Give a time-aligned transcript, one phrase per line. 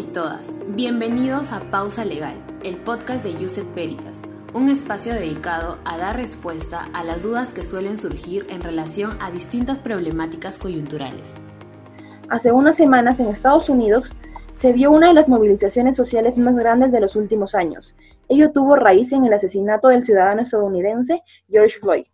[0.00, 2.34] y todas, bienvenidos a Pausa Legal,
[2.64, 4.22] el podcast de Yuset Veritas,
[4.54, 9.30] un espacio dedicado a dar respuesta a las dudas que suelen surgir en relación a
[9.30, 11.28] distintas problemáticas coyunturales.
[12.30, 14.12] Hace unas semanas en Estados Unidos
[14.54, 17.94] se vio una de las movilizaciones sociales más grandes de los últimos años.
[18.30, 22.06] Ello tuvo raíz en el asesinato del ciudadano estadounidense George Floyd,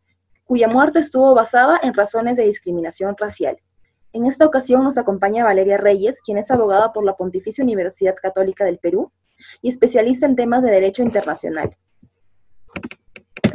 [0.42, 3.58] cuya muerte estuvo basada en razones de discriminación racial.
[4.12, 8.64] En esta ocasión nos acompaña Valeria Reyes, quien es abogada por la Pontificia Universidad Católica
[8.64, 9.12] del Perú
[9.60, 11.76] y especialista en temas de derecho internacional.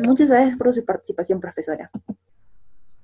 [0.05, 1.89] Muchas gracias por su participación, profesora.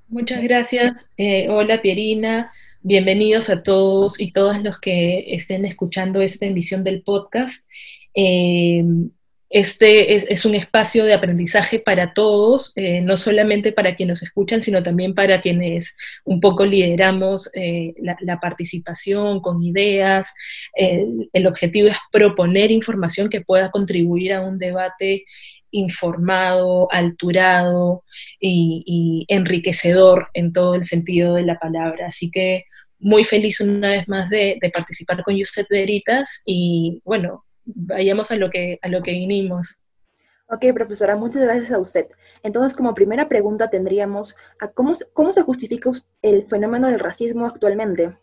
[0.07, 1.11] Muchas gracias.
[1.17, 2.51] Eh, hola, Pierina.
[2.81, 7.69] Bienvenidos a todos y todas los que estén escuchando esta emisión del podcast.
[8.15, 8.83] Eh,
[9.49, 14.61] este es, un espacio de aprendizaje para todos, eh, no solamente para quienes nos escuchan,
[14.61, 20.35] sino también para quienes un poco lideramos eh, la, participación con ideas.
[20.75, 25.25] El, objetivo es proponer información que pueda contribuir a un debate
[25.71, 28.03] informado, alturado
[28.39, 32.07] y, enriquecedor en todo el sentido de la palabra.
[32.07, 32.65] Así que
[32.99, 38.35] muy feliz una vez más de, de participar con Yusef Veritas y bueno, vayamos a
[38.35, 39.83] lo que, a lo que vinimos.
[40.51, 42.07] Ok, profesora, muchas gracias a usted.
[42.41, 45.91] Entonces, como primera pregunta tendríamos, ¿a cómo, ¿cómo se justifica
[46.23, 48.13] el fenómeno del racismo actualmente?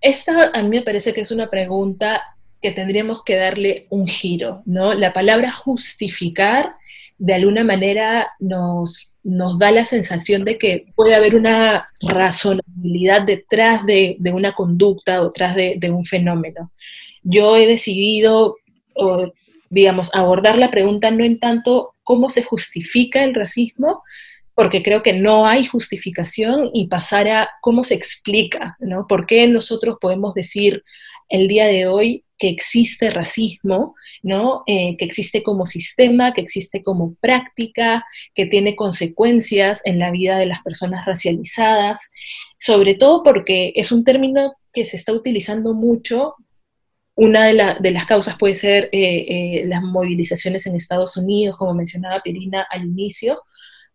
[0.00, 2.22] Esta a mí me parece que es una pregunta
[2.60, 4.94] que tendríamos que darle un giro, ¿no?
[4.94, 6.74] La palabra justificar
[7.18, 13.86] de alguna manera nos, nos da la sensación de que puede haber una razonabilidad detrás
[13.86, 16.72] de, una conducta o detrás de, de un fenómeno
[17.24, 18.56] yo he decidido,
[19.70, 24.02] digamos, abordar la pregunta no en tanto cómo se justifica el racismo,
[24.54, 29.06] porque creo que no hay justificación y pasar a cómo se explica, ¿no?
[29.08, 30.84] ¿Por qué nosotros podemos decir
[31.28, 34.62] el día de hoy que existe racismo, ¿no?
[34.66, 40.38] Eh, que existe como sistema, que existe como práctica, que tiene consecuencias en la vida
[40.38, 42.12] de las personas racializadas,
[42.58, 46.34] sobre todo porque es un término que se está utilizando mucho
[47.16, 52.20] una de, las causas puede ser eh, eh, las movilizaciones en Estados Unidos, como mencionaba
[52.22, 53.42] Pirina al inicio,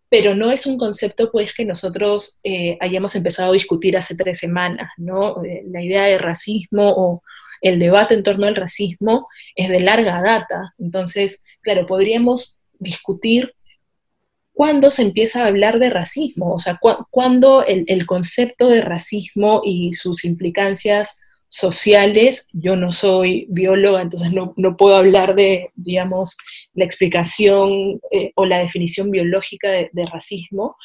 [0.07, 4.39] pero no es un concepto pues que nosotros eh, hayamos empezado a discutir hace tres
[4.39, 5.41] semanas, ¿no?
[5.69, 7.21] la idea de racismo o
[7.61, 10.73] el debate en torno al racismo es de larga data.
[10.79, 13.53] Entonces, claro, podríamos discutir
[14.53, 16.79] cuándo se empieza a hablar de racismo, o sea,
[17.11, 22.47] cuándo el, el concepto de racismo y sus implicancias sociales.
[22.53, 26.37] Yo no soy bióloga, entonces no, puedo hablar de, digamos,
[26.73, 30.75] la explicación eh, o la definición biológica de, racismo,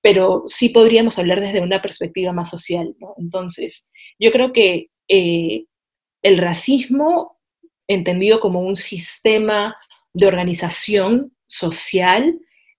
[0.00, 2.94] pero sí podríamos hablar desde una perspectiva más social.
[3.18, 5.64] Entonces, yo creo que eh,
[6.22, 7.38] el racismo,
[7.86, 9.76] entendido como un sistema
[10.14, 12.38] de organización social,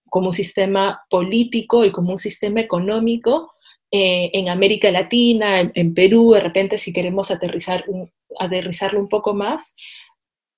[0.09, 3.51] como un sistema político y como un sistema económico,
[3.97, 7.85] eh, en América Latina, en, Perú, de repente si queremos aterrizar
[8.37, 9.73] aterrizarlo un poco más,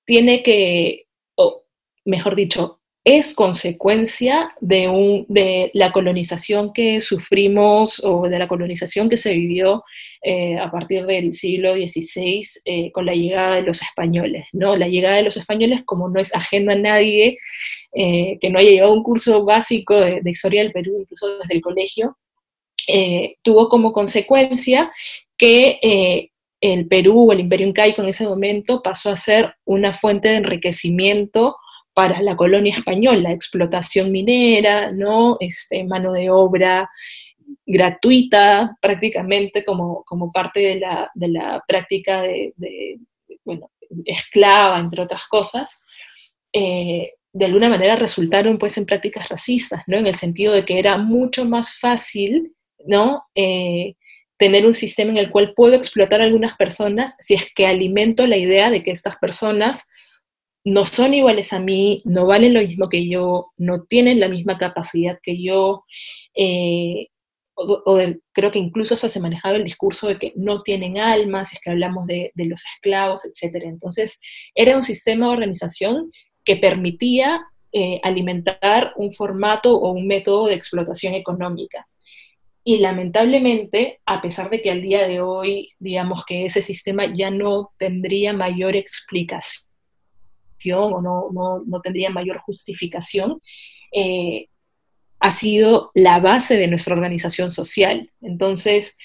[0.04, 1.06] tiene que,
[1.36, 1.62] o
[2.04, 9.08] mejor dicho, es consecuencia de, un, de la colonización que sufrimos o de la colonización
[9.08, 9.84] que se vivió
[10.20, 14.46] eh, a partir del siglo XVI eh, con la llegada de los españoles.
[14.52, 14.74] ¿no?
[14.74, 17.38] La llegada de los españoles, como no es ajeno a nadie,
[17.92, 21.62] que no haya llegado a un curso básico de historia del Perú, incluso desde el
[21.62, 22.16] colegio,
[22.88, 24.90] eh, tuvo como consecuencia
[25.36, 30.28] que eh, el Perú, el Imperio Incaico en ese momento, pasó a ser una fuente
[30.28, 31.56] de enriquecimiento
[31.92, 35.36] para la colonia española, explotación minera, ¿no?
[35.38, 36.88] Este, mano de obra
[37.66, 42.54] gratuita prácticamente como, como parte de la, de la práctica de,
[43.44, 43.70] bueno,
[44.04, 45.84] esclava, entre otras cosas,
[46.52, 49.98] eh, de alguna manera resultaron pues en prácticas racistas, ¿no?
[49.98, 52.54] En el sentido de que era mucho más fácil
[52.86, 53.24] ¿no?
[53.34, 53.94] Eh,
[54.38, 58.26] tener un sistema en el cual puedo explotar a algunas personas si es que alimento
[58.26, 59.90] la idea de que estas personas
[60.64, 64.58] no son iguales a mí, no valen lo mismo que yo, no tienen la misma
[64.58, 65.84] capacidad que yo,
[66.34, 67.08] eh,
[67.58, 67.98] o,
[68.32, 71.62] creo que incluso se ha manejado el discurso de que no tienen alma, si es
[71.62, 73.64] que hablamos de, los esclavos, etc.
[73.64, 74.20] Entonces,
[74.54, 76.12] era un sistema de organización
[76.44, 77.40] que permitía
[77.72, 81.86] eh, alimentar un formato o un método de explotación económica.
[82.68, 87.30] Y lamentablemente, a pesar de que al día de hoy, digamos que ese sistema ya
[87.30, 89.64] no tendría mayor explicación
[90.66, 93.40] o no, no, tendría mayor justificación,
[93.90, 94.48] eh,
[95.18, 98.12] ha sido la base de nuestra organización social.
[98.20, 98.98] Entonces,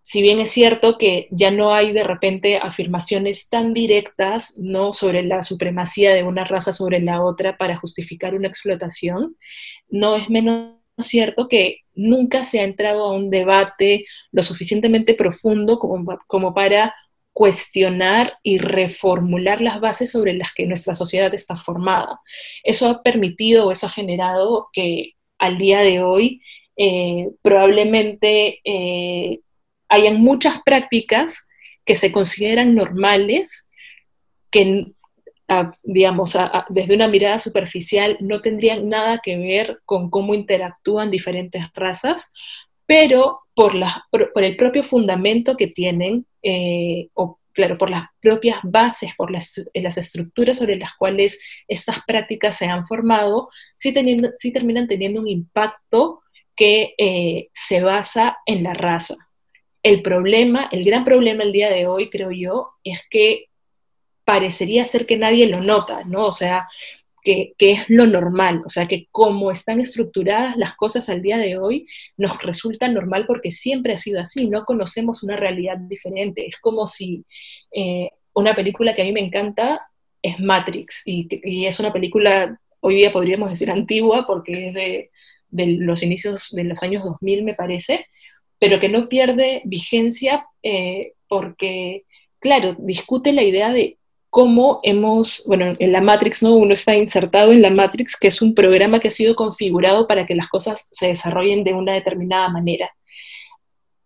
[0.00, 4.92] si bien es cierto que ya no hay de repente afirmaciones tan directas ¿no?
[4.92, 9.36] sobre la supremacía de una raza sobre la otra para justificar una explotación,
[9.88, 15.78] no es menos cierto que nunca se ha entrado a un debate lo suficientemente profundo
[15.78, 16.94] como, para
[17.32, 22.20] cuestionar y reformular las bases sobre las que nuestra sociedad está formada.
[22.62, 26.40] Eso ha permitido o eso ha generado que al día de hoy
[26.76, 29.40] eh, probablemente eh,
[29.88, 31.48] hayan muchas prácticas
[31.84, 33.70] que se consideran normales,
[34.50, 34.92] que,
[35.82, 36.36] digamos,
[36.70, 42.32] desde una mirada superficial no tendrían nada que ver con cómo interactúan diferentes razas,
[42.86, 43.74] pero por,
[44.10, 49.56] por, el propio fundamento que tienen, eh, o claro, por las propias bases, por las,
[49.74, 55.28] estructuras sobre las cuales estas prácticas se han formado, sí, teniendo, sí terminan teniendo un
[55.28, 56.20] impacto
[56.56, 59.16] que eh, se basa en la raza.
[59.82, 63.46] El problema, el gran problema el día de hoy, creo yo, es que
[64.24, 66.26] parecería ser que nadie lo nota, ¿no?
[66.26, 66.68] O sea,
[67.24, 71.56] que, es lo normal, o sea, que como están estructuradas las cosas al día de
[71.56, 71.86] hoy,
[72.18, 76.46] nos resulta normal porque siempre ha sido así, no conocemos una realidad diferente.
[76.46, 77.24] Es como si
[77.72, 79.88] eh, una película que a mí me encanta
[80.22, 85.10] es Matrix, y, es una película, hoy día podríamos decir antigua, porque es de,
[85.48, 88.06] de los inicios de los años 2000, me parece,
[88.58, 92.04] pero que no pierde vigencia eh, porque,
[92.38, 93.98] claro, discute la idea de
[94.34, 96.56] cómo hemos, bueno, en la Matrix, ¿no?
[96.56, 100.26] Uno está insertado en la Matrix, que es un programa que ha sido configurado para
[100.26, 102.90] que las cosas se desarrollen de una determinada manera.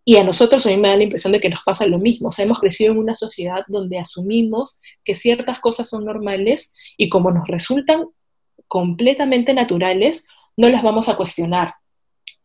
[0.05, 2.29] Y a nosotros a mí me da la impresión de que nos pasa lo mismo.
[2.29, 7.09] O sea, hemos crecido en una sociedad donde asumimos que ciertas cosas son normales y
[7.09, 8.05] como nos resultan
[8.67, 10.27] completamente naturales,
[10.59, 11.73] no las vamos a cuestionar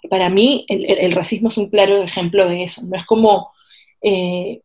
[0.09, 2.81] para mí el, racismo es un claro ejemplo de eso.
[2.85, 3.51] No es como,
[4.01, 4.62] eh,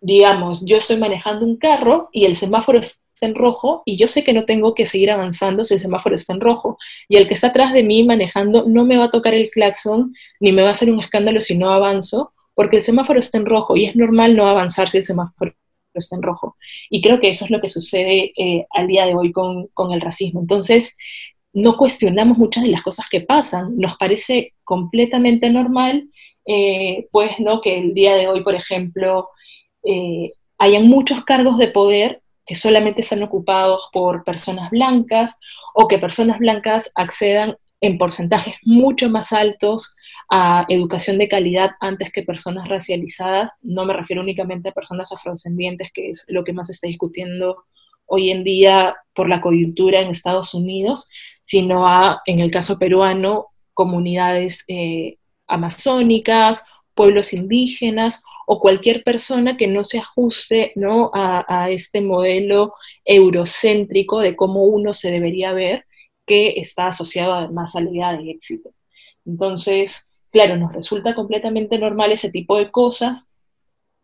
[0.00, 4.24] digamos, yo estoy manejando un carro y el semáforo está en rojo y yo sé
[4.24, 6.78] que no tengo que seguir avanzando si el semáforo está en rojo.
[7.08, 10.14] Y el que está atrás de mí manejando no me va a tocar el claxon
[10.40, 13.46] ni me va a hacer un escándalo si no avanzo, porque el semáforo está en
[13.46, 15.54] rojo y es normal no avanzar si el semáforo
[15.94, 16.56] está en rojo.
[16.88, 19.92] Y creo que eso es lo que sucede eh, al día de hoy con, con
[19.92, 20.40] el racismo.
[20.40, 20.96] Entonces,
[21.52, 23.76] no cuestionamos muchas de las cosas que pasan.
[23.76, 26.08] Nos parece completamente normal,
[26.46, 27.60] eh, pues, ¿no?
[27.60, 29.28] Que el día de hoy, por ejemplo,
[29.84, 35.38] eh, hayan muchos cargos de poder que solamente sean ocupados por personas blancas
[35.74, 39.94] o que personas blancas accedan en porcentajes mucho más altos
[40.30, 43.56] a educación de calidad antes que personas racializadas.
[43.62, 47.64] No me refiero únicamente a personas afrodescendientes, que es lo que más se está discutiendo
[48.06, 51.08] hoy en día por la coyuntura en Estados Unidos,
[51.42, 58.22] sino a, en el caso peruano, comunidades eh, amazónicas, pueblos indígenas
[58.52, 61.12] o cualquier persona que no se ajuste ¿no?
[61.14, 62.74] A, este modelo
[63.04, 65.84] eurocéntrico de cómo uno se debería ver,
[66.26, 68.74] que está asociado además a la idea de éxito.
[69.24, 73.36] Entonces, claro, nos resulta completamente normal ese tipo de cosas.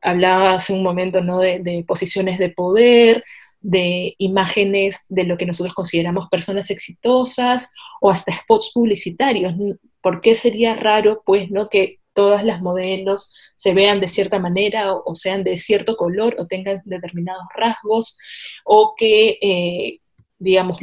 [0.00, 1.40] Hablaba hace un momento ¿no?
[1.40, 3.24] de posiciones de poder,
[3.60, 9.54] de imágenes de lo que nosotros consideramos personas exitosas o hasta spots publicitarios.
[10.00, 14.94] ¿Por qué sería raro, pues, no que todas las modelos se vean de cierta manera
[14.94, 18.18] o, sean de cierto color o tengan determinados rasgos
[18.64, 20.00] o que, eh,
[20.38, 20.78] digamos,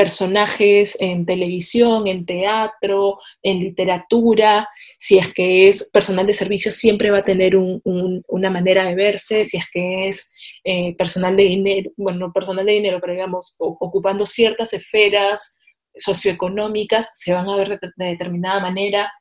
[0.00, 4.66] personajes en televisión, en teatro, en literatura,
[4.98, 9.44] si es que es personal de servicio siempre va a tener una manera de verse,
[9.44, 10.32] si es que es
[10.64, 15.58] eh, personal de dinero, bueno, no personal de dinero, pero digamos, ocupando ciertas esferas
[15.96, 19.12] socioeconómicas, se van a ver de, determinada manera.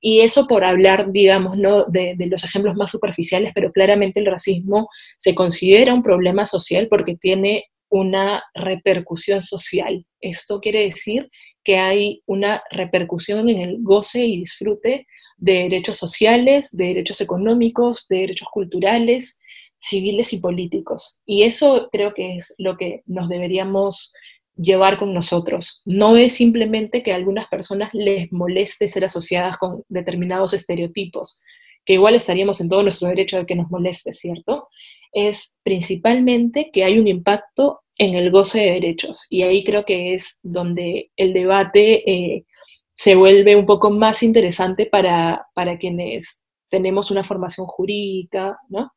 [0.00, 1.84] Y eso por hablar, digamos, ¿no?
[1.86, 4.88] de, de, los ejemplos más superficiales, pero claramente el racismo
[5.18, 10.04] se considera un problema social porque tiene una repercusión social.
[10.20, 11.30] Esto quiere decir
[11.64, 18.06] que hay una repercusión en el goce y disfrute de derechos sociales, de derechos económicos,
[18.08, 19.38] de derechos culturales,
[19.78, 21.20] civiles y políticos.
[21.26, 24.12] Y eso creo que es lo que nos deberíamos
[24.56, 25.82] llevar con nosotros.
[25.84, 31.40] No es simplemente que a algunas personas les moleste ser asociadas con determinados estereotipos,
[31.84, 34.68] que igual estaríamos en todo nuestro derecho de que nos moleste, ¿cierto?
[35.12, 39.26] Es principalmente que hay un impacto en el goce de derechos.
[39.30, 42.44] Y ahí creo que es donde el debate eh,
[42.92, 45.46] se vuelve un poco más interesante para,
[45.78, 48.90] quienes tenemos una formación jurídica, ¿no?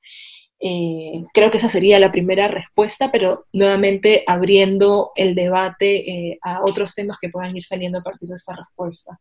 [0.61, 6.61] Eh, creo que esa sería la primera respuesta, pero nuevamente abriendo el debate eh, a
[6.63, 9.19] otros temas que puedan ir saliendo a partir de esta respuesta.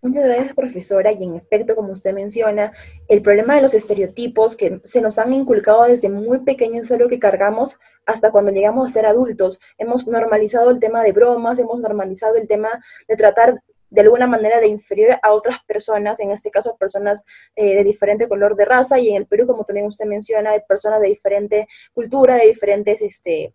[0.00, 1.10] Muchas gracias, profesora.
[1.12, 2.72] Y en efecto, como usted menciona,
[3.08, 7.08] el problema de los estereotipos que se nos han inculcado desde muy pequeños es algo
[7.08, 7.76] que cargamos
[8.06, 9.58] hasta cuando llegamos a ser adultos.
[9.76, 12.68] Hemos normalizado el tema de bromas, hemos normalizado el tema
[13.08, 13.60] de tratar
[13.90, 17.24] de alguna manera de inferior a otras personas, en este caso personas
[17.56, 20.60] eh, de diferente color de raza, y en el Perú, como también usted menciona, de
[20.60, 23.54] personas de diferente cultura, de diferentes, este,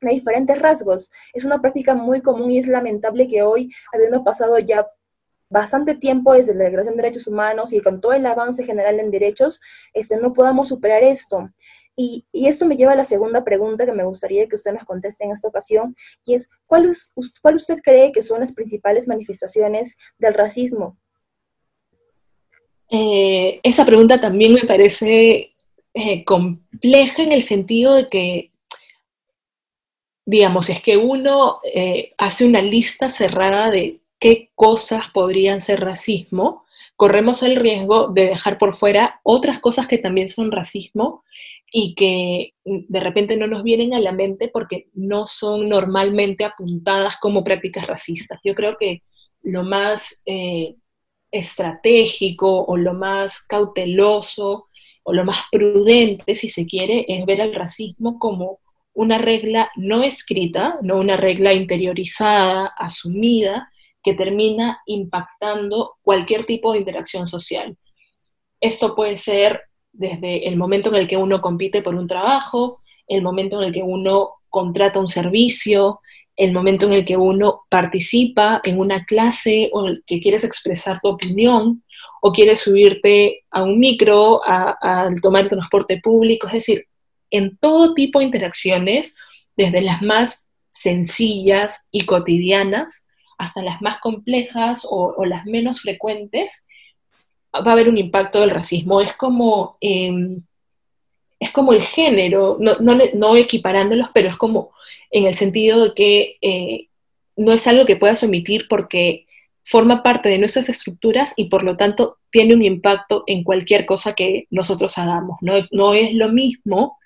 [0.00, 1.10] de diferentes rasgos.
[1.32, 4.88] Es una práctica muy común y es lamentable que hoy, habiendo pasado ya
[5.48, 9.10] bastante tiempo desde la Declaración de Derechos Humanos y con todo el avance general en
[9.10, 9.60] derechos,
[9.92, 11.50] este, no podamos superar esto.
[11.96, 15.24] Y, esto me lleva a la segunda pregunta que me gustaría que usted nos conteste
[15.24, 15.94] en esta ocasión,
[16.24, 16.90] y es, ¿cuál,
[17.42, 20.98] cuál usted cree que son las principales manifestaciones del racismo?
[22.90, 25.54] Eh, esa pregunta también me parece
[25.94, 28.50] eh, compleja en el sentido de que,
[30.24, 36.64] digamos, es que uno eh, hace una lista cerrada de qué cosas podrían ser racismo,
[36.96, 41.24] corremos el riesgo de dejar por fuera otras cosas que también son racismo
[41.70, 47.16] y que de repente no nos vienen a la mente porque no son normalmente apuntadas
[47.16, 48.40] como prácticas racistas.
[48.44, 49.02] Yo creo que
[49.42, 50.74] lo más eh,
[51.30, 54.66] estratégico o lo más cauteloso
[55.04, 58.58] o lo más prudente, si se quiere, es ver al racismo como
[58.92, 63.70] una regla no escrita, no una regla interiorizada, asumida,
[64.02, 67.76] que termina impactando cualquier tipo de interacción social.
[68.60, 73.22] Esto puede ser desde el momento en el que uno compite por un trabajo, el
[73.22, 76.00] momento en el que uno contrata un servicio,
[76.36, 81.08] el momento en el que uno participa en una clase o que quieres expresar tu
[81.08, 81.84] opinión
[82.22, 86.86] o quieres subirte a un micro, al tomar el transporte público, es decir,
[87.30, 89.16] en todo tipo de interacciones,
[89.56, 93.06] desde las más sencillas y cotidianas
[93.38, 96.66] hasta las más complejas o las menos frecuentes,
[97.54, 99.00] va a haber un impacto del racismo.
[99.00, 100.42] Es como, em,
[101.38, 104.72] es como el género, no, no, equiparándolos, pero es como
[105.10, 106.88] en el sentido de que eh,
[107.36, 109.26] no es algo que puedas omitir porque
[109.64, 114.14] forma parte de nuestras estructuras y por lo tanto tiene un impacto en cualquier cosa
[114.14, 115.38] que nosotros hagamos.
[115.40, 116.98] No, no es lo mismo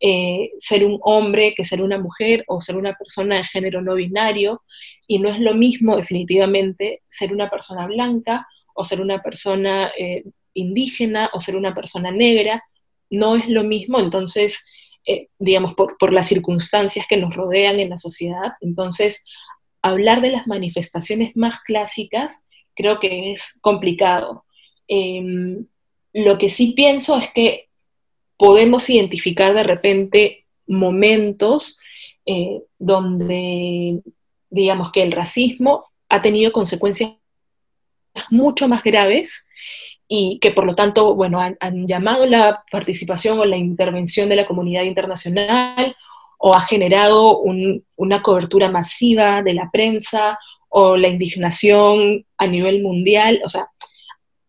[0.00, 3.94] eh, ser un hombre que ser una mujer o ser una persona de género no
[3.94, 4.62] binario
[5.06, 10.24] y no es lo mismo definitivamente ser una persona blanca o ser una persona eh,
[10.54, 12.62] indígena o ser una persona negra,
[13.10, 14.66] no es lo mismo, entonces,
[15.04, 19.24] eh, digamos, por, las circunstancias que nos rodean en la sociedad, entonces,
[19.82, 24.44] hablar de las manifestaciones más clásicas creo que es complicado.
[24.88, 25.66] Em,
[26.12, 27.68] lo que sí pienso es que
[28.36, 31.78] podemos identificar de repente momentos
[32.26, 34.00] eh, donde,
[34.50, 37.12] digamos, que el racismo ha tenido consecuencias
[38.30, 39.48] mucho más graves
[40.08, 44.46] y que por lo tanto, bueno, han, llamado la participación o la intervención de la
[44.46, 45.96] comunidad internacional
[46.38, 53.40] o ha generado una cobertura masiva de la prensa o la indignación a nivel mundial.
[53.44, 53.68] O sea,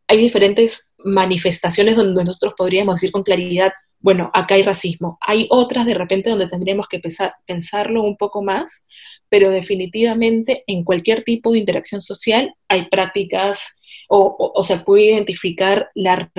[0.07, 5.17] hay diferentes manifestaciones donde nosotros podríamos decir con claridad, bueno, acá hay racismo.
[5.21, 7.01] Hay otras de repente donde tendríamos que
[7.45, 8.87] pensarlo un poco más,
[9.29, 13.79] pero definitivamente en cualquier tipo de interacción social hay prácticas
[14.09, 16.29] o, se puede identificar la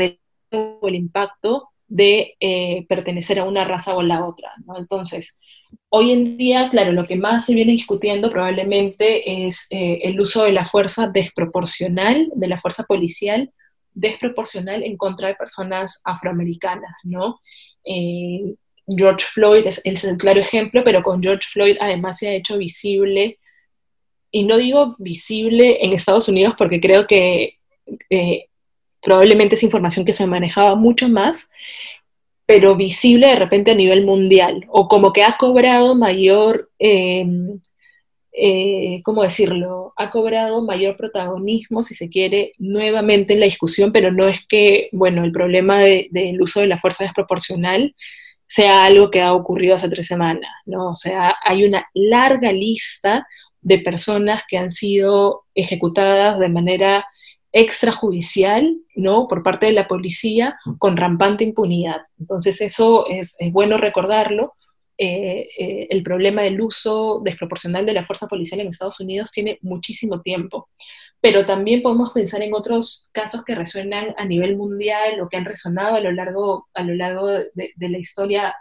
[0.51, 4.53] o el impacto de eh, pertenecer a una raza o a la otra.
[4.77, 5.41] Entonces,
[5.89, 10.45] hoy en día, claro, lo que más se viene discutiendo probablemente es eh, el uso
[10.45, 13.51] de la fuerza desproporcional, de la fuerza policial
[13.95, 17.41] desproporcional en contra de personas afroamericanas, ¿no?
[17.85, 18.55] Eh,
[18.87, 23.39] George Floyd es, el claro ejemplo, pero con George Floyd además se ha hecho visible,
[24.31, 27.59] y no digo visible en Estados Unidos porque creo que
[28.09, 28.47] eh,
[29.03, 31.53] probablemente es información que se manejaba mucho más,
[32.47, 37.61] pero visible de repente a nivel mundial, o como que ha cobrado mayor, em,
[38.33, 39.93] eh, ¿cómo decirlo?
[39.97, 44.89] Ha cobrado mayor protagonismo, si se quiere, nuevamente en la discusión, pero no es que,
[44.93, 47.95] bueno, el problema del uso de la fuerza desproporcional
[48.47, 50.91] sea algo que ha ocurrido hace tres semanas, ¿no?
[50.91, 53.27] O sea, hay una larga lista
[53.63, 57.07] de personas que han sido ejecutadas de manera
[57.53, 59.29] extrajudicial, ¿no?
[59.29, 62.03] Por parte de la policía con rampante impunidad.
[62.19, 64.53] Entonces eso es, bueno recordarlo.
[65.05, 69.59] Eh, eh, el problema del uso desproporcional de la fuerza policial en Estados Unidos tiene
[69.63, 70.69] muchísimo tiempo
[71.23, 75.45] pero también podemos pensar en otros casos que resuenan a nivel mundial o que han
[75.45, 78.57] resonado a lo largo, a lo largo de, la historia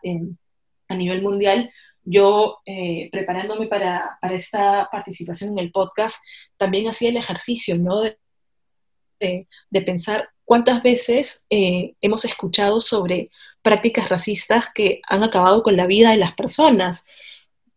[0.87, 1.71] a nivel mundial.
[2.03, 6.23] Yo, eh, preparándome para, esta participación en el podcast,
[6.55, 8.01] también hacía el ejercicio, ¿no?
[8.01, 13.31] De, de, pensar cuántas veces eh, hemos escuchado sobre
[13.61, 17.05] prácticas racistas que han acabado con la vida de las personas.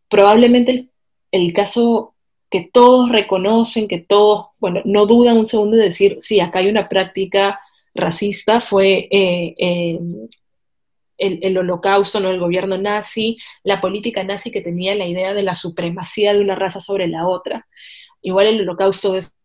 [0.08, 0.88] Probablemente
[1.30, 2.14] el, caso
[2.50, 6.68] que todos reconocen, que todos, bueno, no dudan un segundo de decir, sí, acá hay
[6.68, 7.60] una práctica
[7.94, 10.00] racista, fue eh, eh,
[11.18, 12.30] el, holocausto, ¿no?
[12.30, 16.54] el gobierno nazi, la política nazi que tenía la idea de la supremacía de una
[16.54, 17.66] raza sobre la otra.
[18.22, 19.36] Igual el holocausto es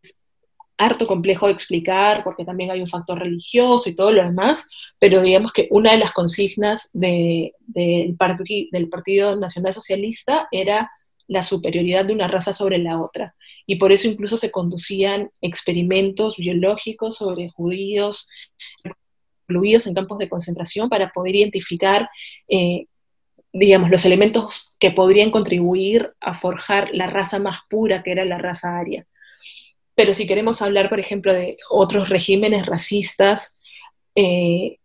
[0.79, 4.67] harto complejo de explicar porque también hay un factor religioso y todo lo demás,
[4.98, 10.89] pero digamos que una de las consignas del, del Partido Nacional Socialista era
[11.27, 13.36] la superioridad de una raza sobre la otra.
[13.67, 18.27] Y por eso incluso se conducían experimentos biológicos sobre judíos
[19.48, 22.09] incluidos en campos de concentración para poder identificar,
[22.48, 22.86] eh,
[23.51, 28.38] digamos, los elementos que podrían contribuir a forjar la raza más pura que era la
[28.38, 29.05] raza aria.
[30.00, 33.58] Pero si queremos hablar, por ejemplo, de otros regímenes racistas
[34.15, 34.77] eh,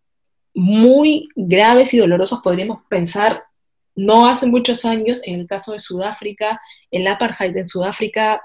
[0.53, 3.45] muy graves y dolorosos, podríamos pensar,
[3.95, 8.43] no hace muchos años, en el caso de Sudáfrica, el apartheid en Sudáfrica,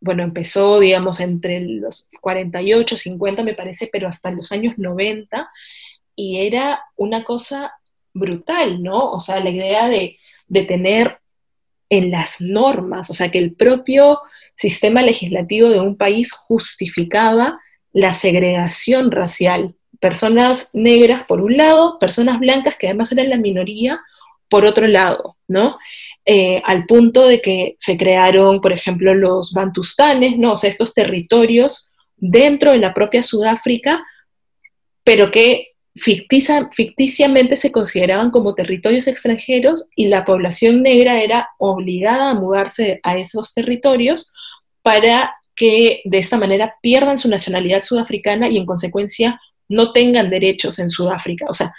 [0.00, 5.50] bueno, empezó, digamos, entre los 48, 50, me parece, pero hasta los años 90,
[6.14, 7.74] y era una cosa
[8.14, 9.12] brutal, ¿no?
[9.12, 10.18] O sea, la idea de,
[10.48, 11.18] de tener
[11.90, 14.22] en las normas, o sea, que el propio
[14.56, 17.60] sistema legislativo de un país justificaba
[17.92, 19.74] la segregación racial.
[20.00, 24.00] Personas negras por un lado, personas blancas que además eran la minoría
[24.48, 25.78] por otro lado, ¿no?
[26.24, 30.54] Eh, al punto de que se crearon, por ejemplo, los bantustanes, ¿no?
[30.54, 34.04] O sea, estos territorios dentro de la propia Sudáfrica,
[35.04, 42.34] pero que ficticiamente se consideraban como territorios extranjeros y la población negra era obligada a
[42.34, 44.32] mudarse a esos territorios
[44.82, 50.78] para que de esta manera pierdan su nacionalidad sudafricana y en consecuencia no tengan derechos
[50.78, 51.46] en Sudáfrica.
[51.48, 51.72] O sea,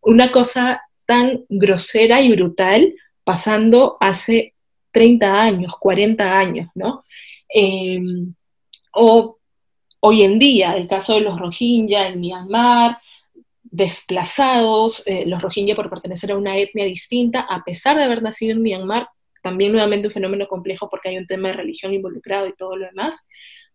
[0.00, 2.92] una cosa tan grosera y brutal
[3.24, 4.54] pasando hace
[4.90, 7.04] 30 años, 40 años, ¿no?
[7.48, 8.34] Em,
[8.94, 9.38] o
[10.00, 12.98] hoy en día, el caso de los Rohingya en Myanmar,
[13.70, 18.52] desplazados, eh, los Rohingya por pertenecer a una etnia distinta, a pesar de haber nacido
[18.52, 19.08] en Myanmar,
[19.42, 22.86] también nuevamente un fenómeno complejo porque hay un tema de religión involucrado y todo lo
[22.86, 23.28] demás,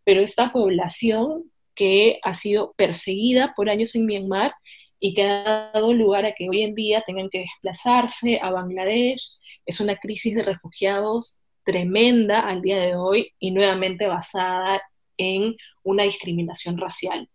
[0.03, 4.53] pero esta población que ha sido perseguida por años en Myanmar
[4.99, 9.39] y que ha dado lugar a que hoy en día tengan que desplazarse a Bangladesh,
[9.65, 14.81] es una crisis de refugiados tremenda al día de hoy y nuevamente basada
[15.17, 17.29] en una discriminación racial.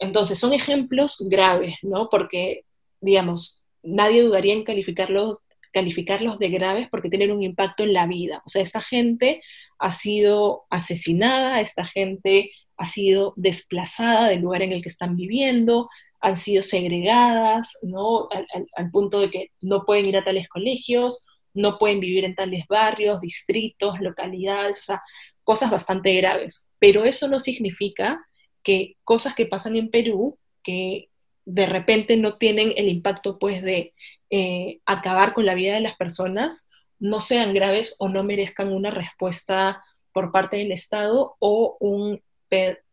[0.00, 2.08] Entonces, son ejemplos graves, ¿no?
[2.08, 2.64] Porque,
[3.00, 5.38] digamos, nadie dudaría en calificarlos,
[5.72, 8.42] calificarlos de graves porque tienen un impacto en la vida.
[8.46, 9.42] O sea, esta gente
[9.78, 15.88] ha sido asesinada, esta gente ha sido desplazada del lugar en el que están viviendo,
[16.20, 18.28] han sido segregadas, ¿no?
[18.30, 22.34] Al, al, punto de que no pueden ir a tales colegios, no pueden vivir en
[22.34, 25.02] tales barrios, distritos, localidades, o sea,
[25.44, 26.70] cosas bastante graves.
[26.78, 28.18] Pero eso no significa
[28.62, 31.08] que cosas que pasan en Perú, que
[31.44, 33.94] de repente no tienen el impacto pues de
[34.30, 38.90] eh, acabar con la vida de las personas, no sean graves o no merezcan una
[38.90, 42.22] respuesta por parte del Estado o un,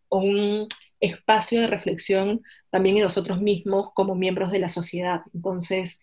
[0.10, 0.67] un
[0.99, 5.21] espacio de reflexión también en nosotros mismos como miembros de la sociedad.
[5.34, 6.01] Entonces,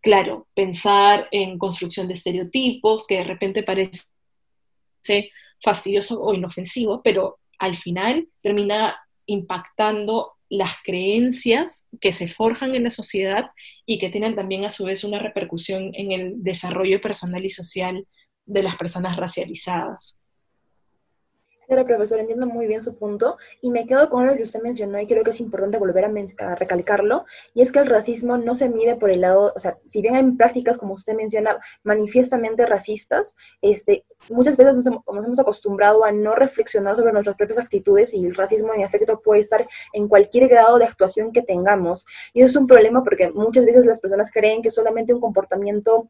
[0.00, 4.04] claro, pensar en construcción de estereotipos, que de repente parece
[5.62, 12.90] fastidioso o inofensivo, pero al final termina impactando las creencias que se forjan en la
[12.90, 13.50] sociedad
[13.86, 18.06] y que tienen también a su vez una repercusión en el desarrollo personal y social
[18.46, 20.23] de las personas racializadas.
[21.74, 25.00] Claro, profesor, entiendo muy bien su punto y me quedo con lo que usted mencionó
[25.00, 28.68] y creo que es importante volver a, recalcarlo, y es que el racismo no se
[28.68, 33.34] mide por el lado, o sea, si bien hay prácticas, como usted menciona, manifiestamente racistas,
[33.60, 38.36] este, muchas veces nos, hemos acostumbrado a no reflexionar sobre nuestras propias actitudes y el
[38.36, 42.06] racismo en efecto puede estar en cualquier grado de actuación que tengamos.
[42.32, 46.06] Y eso es un problema porque muchas veces las personas creen que solamente un comportamiento,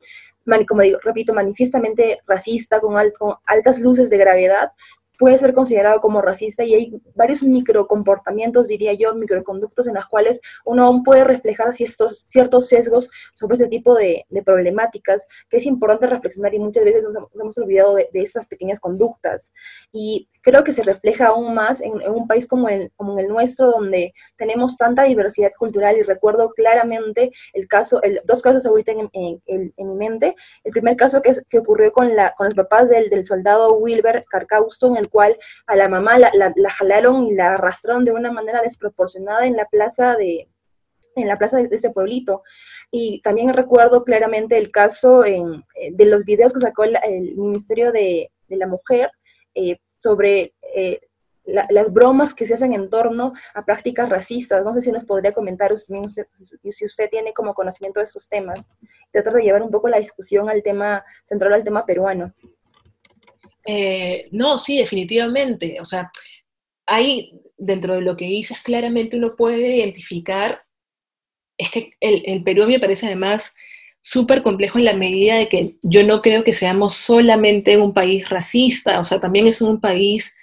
[0.68, 4.72] como digo, repito, manifiestamente racista, con, con altas luces de gravedad,
[5.18, 10.40] puede ser considerado como racista y hay varios microcomportamientos, diría yo, microconductos en las cuales
[10.64, 16.07] uno aún puede reflejar ciertos, ciertos sesgos sobre ese tipo de, problemáticas que es importante
[16.07, 19.53] reflexionar y muchas veces nos, hemos olvidado de, de, esas pequeñas conductas.
[19.92, 23.70] Y creo que se refleja aún más en, un país como el, como el nuestro,
[23.70, 29.11] donde tenemos tanta diversidad cultural y recuerdo claramente el caso, el, dos casos ahorita en,
[29.46, 30.37] en, mi mente.
[30.62, 34.24] El primer caso que, que ocurrió con, la, con los papás del, del soldado Wilber
[34.28, 36.30] Carcauston en el cual a la mamá la,
[36.70, 40.48] jalaron y la arrastraron de una manera desproporcionada en la plaza de
[41.16, 42.42] en la plaza de ese pueblito.
[42.90, 47.92] Y también recuerdo claramente el caso en, eh, de los videos que sacó el, Ministerio
[47.92, 49.12] de, la Mujer
[49.54, 51.01] eh, sobre eh,
[51.47, 54.64] las bromas que se hacen en torno a prácticas racistas.
[54.64, 55.95] No sé si nos podría comentar usted,
[56.71, 58.69] si usted tiene como conocimiento de estos temas.
[59.11, 62.35] Tratar de llevar un poco la discusión al tema central, al tema peruano.
[63.67, 65.79] Eh, no, sí, definitivamente.
[65.81, 66.11] O sea,
[66.87, 70.62] hay dentro de lo que dices claramente uno puede identificar,
[71.57, 73.55] es que el, el Perú me parece además
[74.07, 78.29] súper complejo en la medida de que yo no creo que seamos solamente un país
[78.29, 80.35] racista, o sea, también es un país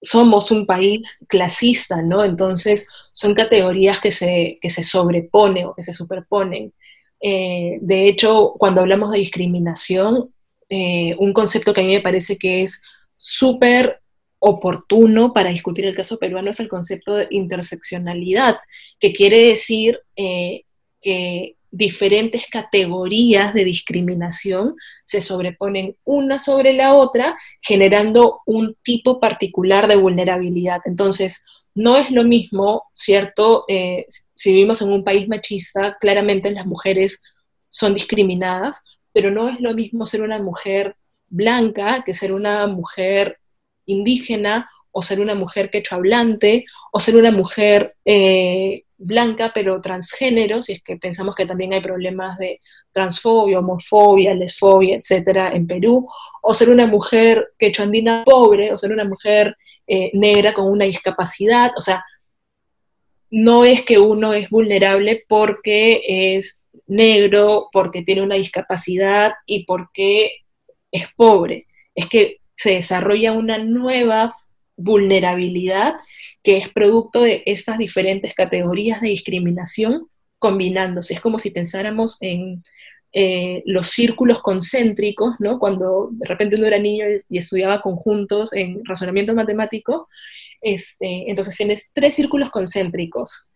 [0.00, 2.24] somos un país clasista, ¿no?
[2.24, 6.72] Entonces son categorías que se, que se sobreponen o que se superponen.
[7.20, 10.32] Eh, de hecho, cuando hablamos de discriminación,
[10.68, 12.80] eh, un concepto que a mí me parece que es
[13.16, 14.00] súper
[14.38, 18.58] oportuno para discutir el caso peruano es el concepto de interseccionalidad,
[19.00, 20.62] que quiere decir eh,
[21.00, 29.86] que diferentes categorías de discriminación se sobreponen una sobre la otra, generando un tipo particular
[29.88, 30.80] de vulnerabilidad.
[30.84, 33.64] Entonces, no es lo mismo, ¿cierto?
[33.68, 37.22] Eh, si vivimos en un país machista, claramente las mujeres
[37.70, 40.96] son discriminadas, pero no es lo mismo ser una mujer
[41.28, 43.38] blanca que ser una mujer
[43.86, 50.60] indígena o ser una mujer quechua hablante o ser una mujer eh, blanca pero transgénero,
[50.60, 52.60] si es que pensamos que también hay problemas de
[52.92, 56.06] transfobia, homofobia, lesfobia, etcétera, en Perú,
[56.42, 59.56] o ser una mujer quechuandina pobre, o ser una mujer
[59.86, 62.04] eh, negra con una discapacidad, o sea,
[63.30, 70.42] no es que uno es vulnerable porque es negro, porque tiene una discapacidad y porque
[70.90, 74.34] es pobre, es que se desarrolla una nueva
[74.76, 75.94] vulnerabilidad
[76.42, 81.14] que es producto de estas diferentes categorías de discriminación combinándose.
[81.14, 82.62] Es como si pensáramos en
[83.12, 85.58] eh, los círculos concéntricos, ¿no?
[85.58, 90.08] Cuando de repente uno era niño y estudiaba conjuntos en razonamiento matemático,
[90.60, 93.50] este, entonces tienes tres círculos concéntricos.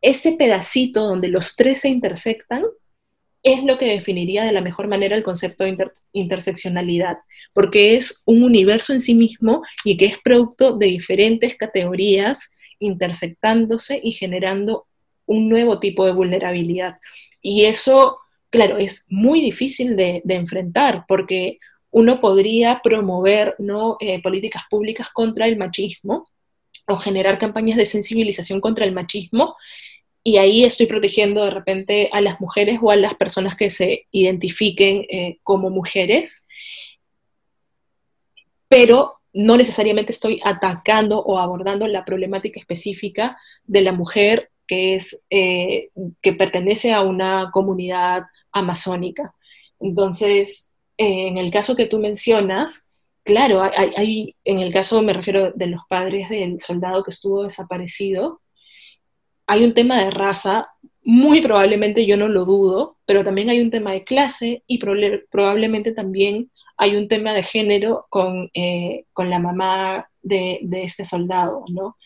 [0.00, 2.64] Ese pedacito donde los tres se intersectan
[3.42, 5.76] es lo que definiría de la mejor manera el concepto de
[6.12, 7.18] interseccionalidad,
[7.52, 14.00] porque es un universo en sí mismo y que es producto de diferentes categorías intersectándose
[14.02, 14.86] y generando
[15.26, 16.98] un nuevo tipo de vulnerabilidad.
[17.40, 18.18] Y eso,
[18.50, 21.58] claro, es muy difícil de, enfrentar porque
[21.90, 23.96] uno podría promover ¿no?
[24.00, 26.26] Eh, políticas públicas contra el machismo
[26.86, 29.56] o generar campañas de sensibilización contra el machismo
[30.28, 34.08] y ahí estoy protegiendo de repente a las mujeres o a las personas que se
[34.10, 36.46] identifiquen eh, como mujeres,
[38.68, 45.24] pero no necesariamente estoy atacando o abordando la problemática específica de la mujer que, es,
[45.30, 45.88] eh,
[46.20, 49.34] que pertenece a una comunidad amazónica.
[49.80, 52.90] Entonces, eh, en el caso que tú mencionas,
[53.24, 58.42] claro, en el caso me refiero de los padres del soldado que estuvo desaparecido,
[59.48, 60.68] hay un tema de raza,
[61.02, 65.92] muy probablemente yo no lo dudo, pero también hay un tema de clase y probablemente
[65.92, 71.96] también hay un tema de género con, eh, la mamá de, este soldado, ¿no?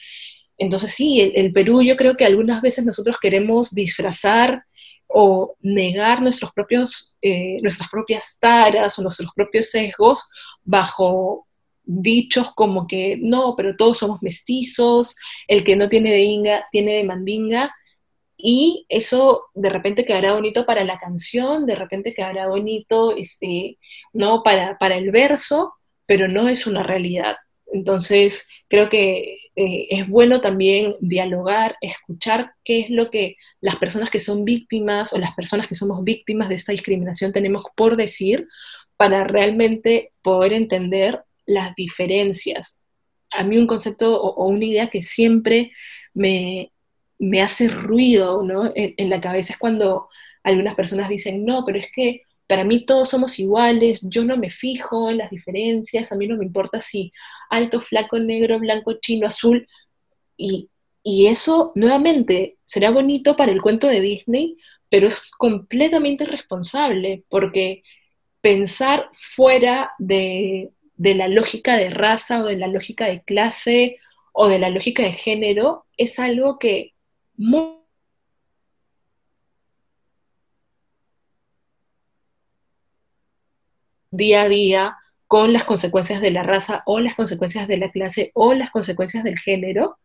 [0.57, 4.63] Entonces sí, el, Perú yo creo que algunas veces nosotros queremos disfrazar
[5.09, 10.29] o negar nuestros propios, eh, nuestras propias taras o nuestros propios sesgos
[10.63, 11.49] bajo
[11.85, 15.17] dichos como que no, pero todos somos mestizos,
[15.49, 17.75] el que no tiene de inga tiene de mandinga,
[18.37, 23.79] y eso de repente quedará bonito para la canción, de repente quedará bonito este,
[24.13, 24.43] ¿no?
[24.43, 25.75] para, para el verso,
[26.07, 27.37] pero no es una realidad.
[27.73, 34.11] Entonces, creo que eh, es bueno también dialogar, escuchar qué es lo que las personas
[34.11, 38.49] que son víctimas o las personas que somos víctimas de esta discriminación tenemos por decir
[38.97, 42.83] para realmente poder entender las diferencias.
[43.31, 45.73] A mí un concepto o, una idea que siempre
[46.15, 46.73] me,
[47.43, 48.43] hace ruido
[48.75, 50.09] en, la cabeza es cuando
[50.43, 54.51] algunas personas dicen, no, pero es que para mí todos somos iguales, yo no me
[54.51, 57.13] fijo en las diferencias, a mí no me importa si
[57.49, 59.67] alto, flaco, negro, blanco, chino, azul.
[60.37, 60.69] Y,
[61.03, 64.57] y eso, nuevamente, será bonito para el cuento de Disney,
[64.91, 67.83] pero es completamente irresponsable, porque
[68.43, 70.71] pensar fuera de,
[71.03, 73.99] de la lógica de raza o de la lógica de clase
[74.33, 76.95] o de la lógica de género es algo que
[84.13, 88.31] día a día con las consecuencias de la raza o las consecuencias de la clase
[88.35, 89.99] o las consecuencias del género,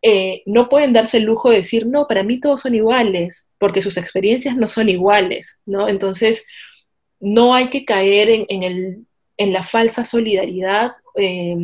[0.00, 3.82] eh, no pueden darse el lujo de decir, no, para mí todos son iguales, porque
[3.82, 5.88] sus experiencias no son iguales, ¿no?
[5.88, 6.46] Entonces,
[7.20, 9.06] no hay que caer en,
[9.38, 11.56] la falsa solidaridad, eh,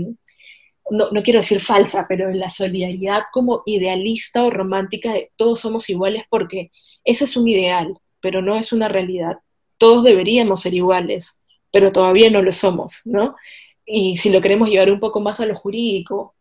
[0.90, 5.61] no, no, quiero decir falsa, pero en la solidaridad como idealista o romántica de todos
[5.61, 6.70] somos iguales, porque
[7.04, 9.38] ese es un ideal, pero no es una realidad.
[9.78, 13.37] Todos deberíamos ser iguales, pero todavía no lo somos, ¿no?
[13.87, 16.35] Y si lo queremos llevar un poco más a lo jurídico,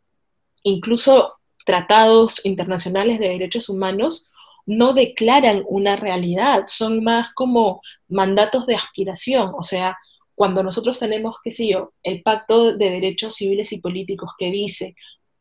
[0.64, 4.30] incluso tratados internacionales de derechos humanos
[4.66, 9.98] no declaran una realidad, son más como mandatos de aspiración, o sea,
[10.40, 14.96] cuando nosotros tenemos, qué sé yo, el Pacto de Derechos Civiles y Políticos que dice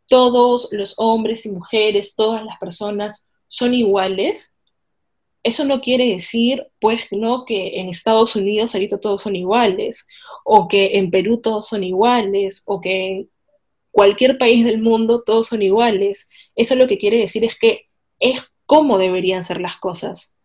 [0.08, 4.58] todos los hombres y mujeres, todas las personas son iguales,
[5.44, 10.08] eso no quiere decir, pues, no que en Estados Unidos ahorita todos son iguales,
[10.44, 13.30] o que en Perú todos son iguales, o que en
[13.92, 16.28] cualquier país del mundo todos son iguales.
[16.56, 17.86] Eso lo que quiere decir es que
[18.18, 20.37] es cómo deberían ser las cosas.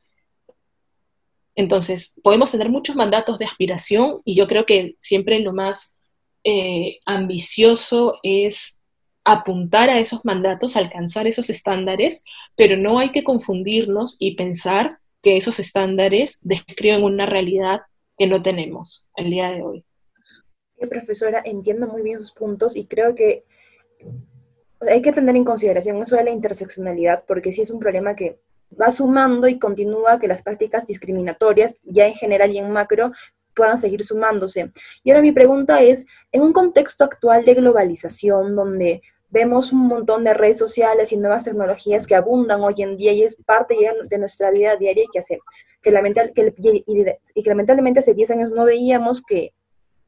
[1.55, 5.99] Entonces, podemos tener muchos mandatos de aspiración y yo creo que siempre lo más
[6.43, 8.81] eh, ambicioso es
[9.23, 12.23] apuntar a esos mandatos, alcanzar esos estándares,
[12.55, 17.81] pero no hay que confundirnos y pensar que esos estándares describen una realidad
[18.17, 19.85] que no tenemos el día de hoy.
[20.89, 23.45] Profesora, entiendo muy bien sus puntos y creo que
[24.81, 28.39] hay que tener en consideración eso de la interseccionalidad, porque sí es un problema que
[28.79, 33.11] va sumando y continúa que las prácticas discriminatorias, ya en general y en macro,
[33.55, 34.71] puedan seguir sumándose.
[35.03, 40.23] Y ahora mi pregunta es, en un contexto actual de globalización, donde vemos un montón
[40.23, 43.91] de redes sociales y nuevas tecnologías que abundan hoy en día y es parte ya
[44.07, 45.39] de nuestra vida diaria y que hace
[45.81, 45.91] que,
[46.85, 49.53] y que lamentablemente hace 10 años no veíamos que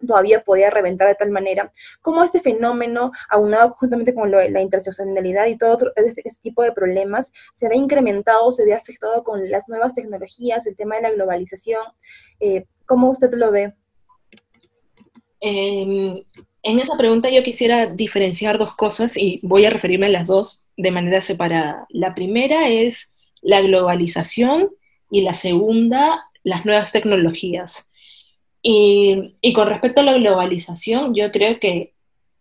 [0.05, 5.57] todavía podía reventar de tal manera, como este fenómeno, aunado justamente con la interseccionalidad y
[5.57, 10.67] todo ese, tipo de problemas, se ve incrementado, se ve afectado con las nuevas tecnologías,
[10.67, 11.83] el tema de la globalización.
[12.39, 13.73] Eh, ¿Cómo usted lo ve?
[15.39, 16.23] Em,
[16.63, 20.63] en esa pregunta yo quisiera diferenciar dos cosas y voy a referirme a las dos
[20.77, 21.85] de manera separada.
[21.89, 24.71] La primera es la globalización
[25.11, 27.91] y la segunda, las nuevas tecnologías.
[28.67, 31.93] Y, con respecto a la globalización, yo creo que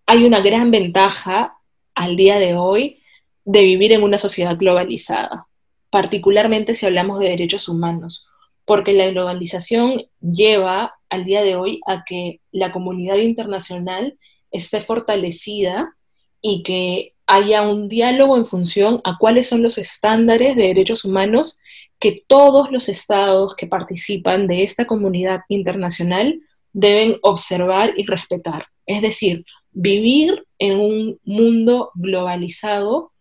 [0.07, 1.59] hay una gran ventaja
[1.95, 3.03] al día de hoy
[3.45, 5.49] de vivir en una sociedad globalizada,
[5.91, 8.27] particularmente si hablamos de derechos humanos,
[8.65, 14.17] porque la globalización lleva al día de hoy a que la comunidad internacional
[14.51, 15.95] esté fortalecida
[16.41, 21.59] y que haya un diálogo en función a cuáles son los estándares de derechos humanos
[22.05, 26.39] que todos los estados que participan de esta comunidad internacional
[26.75, 28.67] deben observar y respetar.
[28.85, 33.13] Es decir, vivir en un mundo globalizado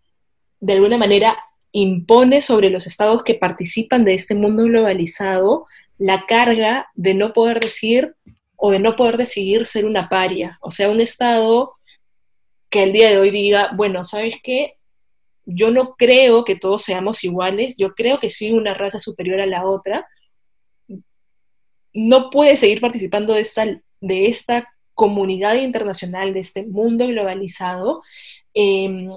[0.59, 1.37] de alguna manera
[1.71, 5.63] impone sobre los estados que participan de este mundo globalizado
[5.97, 8.15] la carga de no poder decir
[8.57, 10.57] o de no poder decidir ser una paria.
[10.59, 11.75] O sea, un estado
[12.69, 14.75] que el día de hoy diga, bueno, ¿sabes qué?
[15.45, 19.45] Yo no creo que todos seamos iguales, yo creo que sí una raza superior a
[19.45, 20.07] la otra,
[21.93, 23.65] no puede seguir participando de esta,
[24.01, 28.01] de esta comunidad internacional, de este mundo globalizado.
[28.53, 29.09] Em,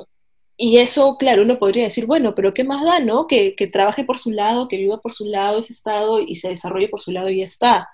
[0.57, 3.27] y eso, claro, uno podría decir, bueno, pero ¿qué más da, no?
[3.27, 6.49] Que, que, trabaje por su lado, que viva por su lado ese estado y se
[6.51, 7.89] desarrolle por su lado y ya está.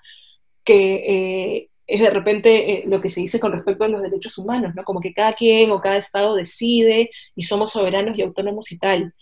[0.63, 4.37] Que eh, es de repente eh, lo que se dice con respecto a los derechos
[4.37, 4.83] humanos, ¿no?
[4.83, 9.13] Como que cada quien o cada estado decide y somos soberanos y autónomos y tal.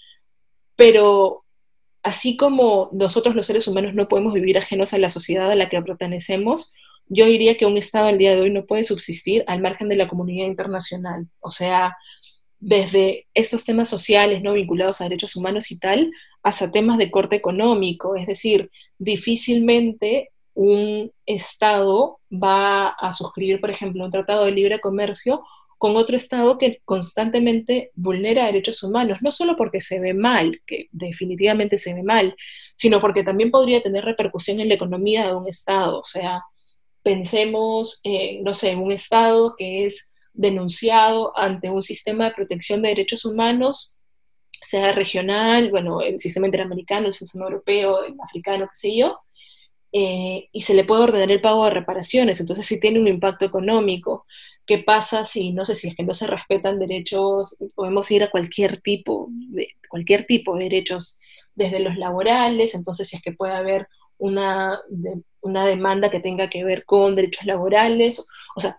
[0.75, 1.43] Pero
[2.03, 5.69] así como nosotros los seres humanos no podemos vivir ajenos a la sociedad a la
[5.69, 6.73] que pertenecemos,
[7.07, 9.97] yo diría que un estado al día de hoy no puede subsistir al margen de
[9.97, 11.27] la comunidad internacional.
[11.39, 11.97] O sea,
[12.59, 16.11] desde esos temas sociales no vinculados a derechos humanos y tal,
[16.43, 18.15] hasta temas de corte económico.
[18.15, 25.43] Es decir, difícilmente un Estado va a suscribir, por ejemplo, un tratado de libre comercio
[25.77, 30.87] con otro Estado que constantemente vulnera derechos humanos, no solo porque se ve mal, que
[30.91, 32.35] definitivamente se ve mal,
[32.75, 35.99] sino porque también podría tener repercusión en la economía de un Estado.
[35.99, 36.43] O sea,
[37.01, 38.01] pensemos,
[38.43, 43.25] no sé, en un Estado que es denunciado ante un sistema de protección de derechos
[43.25, 43.97] humanos,
[44.51, 49.19] sea regional, bueno, el sistema interamericano, el sistema europeo, el africano, qué sé yo,
[49.91, 53.45] eh, y se le puede ordenar el pago de reparaciones, entonces sí tiene un impacto
[53.45, 54.25] económico.
[54.65, 58.31] ¿Qué pasa si, no sé, si es que no se respetan derechos, podemos ir a
[58.31, 61.19] cualquier tipo de, cualquier tipo de derechos,
[61.55, 64.79] desde los laborales, entonces si es que puede haber una,
[65.41, 68.25] una demanda que tenga que ver con derechos laborales.
[68.55, 68.77] O sea,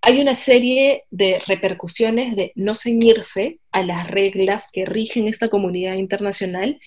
[0.00, 5.94] hay una serie de repercusiones de no ceñirse a las reglas que rigen esta comunidad
[5.94, 6.78] internacional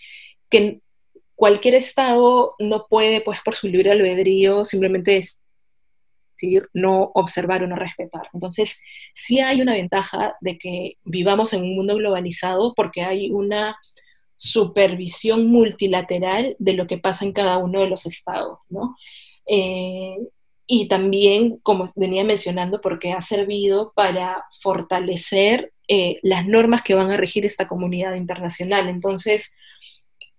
[0.50, 0.82] que
[1.42, 5.20] cualquier Estado no puede, pues por su libre albedrío, simplemente
[6.36, 8.30] decidir no observar o no respetar.
[8.32, 8.84] Entonces,
[9.16, 13.76] sí hay una ventaja de que vivamos en un mundo globalizado porque hay una
[14.38, 18.96] supervisión multilateral de lo que pasa en cada uno de los estados, ¿no?
[19.48, 20.18] Eh,
[20.68, 27.10] y también, como venía mencionando, porque ha servido para fortalecer eh, las normas que van
[27.10, 28.90] a regir esta comunidad internacional.
[28.90, 29.58] Entonces,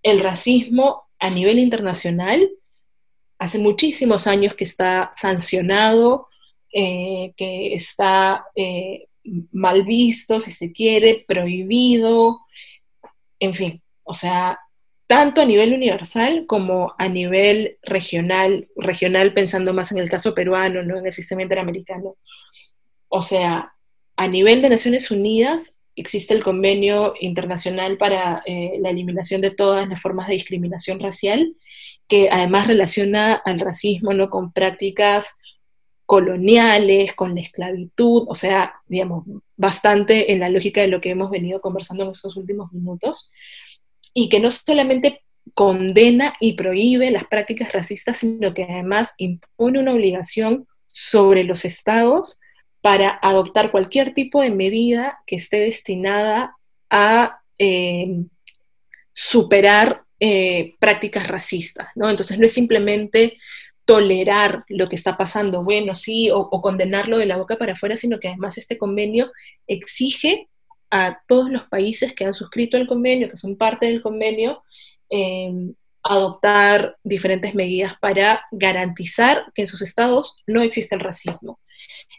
[0.02, 2.48] el racismo a nivel internacional
[3.38, 6.28] hace muchísimos años que está sancionado,
[6.72, 9.08] eh, que está eh,
[9.52, 12.40] mal visto, si se quiere, prohibido,
[13.40, 14.58] en fin, o sea,
[15.06, 20.82] tanto a nivel universal como a nivel regional, regional pensando más en el caso peruano,
[20.82, 22.16] no en el sistema interamericano.
[23.08, 23.74] O sea,
[24.16, 29.88] a nivel de Naciones Unidas existe el convenio internacional para eh, la eliminación de todas
[29.88, 31.54] las formas de discriminación racial,
[32.08, 34.30] que además relaciona al racismo ¿no?
[34.30, 35.38] con prácticas
[36.06, 39.24] coloniales, con la esclavitud, o sea, digamos,
[39.56, 43.32] bastante en la lógica de lo que hemos venido conversando en estos últimos minutos,
[44.12, 45.22] y que no solamente
[45.54, 52.40] condena y prohíbe las prácticas racistas, sino que además impone una obligación sobre los estados
[52.82, 56.56] para adoptar cualquier tipo de medida que esté destinada
[56.90, 58.24] a eh,
[59.14, 62.10] superar eh, prácticas racistas, ¿no?
[62.10, 63.38] Entonces no es simplemente
[63.84, 68.18] tolerar lo que está pasando, bueno, sí, o, condenarlo de la boca para afuera, sino
[68.18, 69.32] que además este convenio
[69.66, 70.48] exige
[70.90, 74.62] a todos los países que han suscrito el convenio, que son parte del convenio,
[75.10, 75.50] eh,
[76.02, 81.60] adoptar diferentes medidas para garantizar que en sus estados no existe el racismo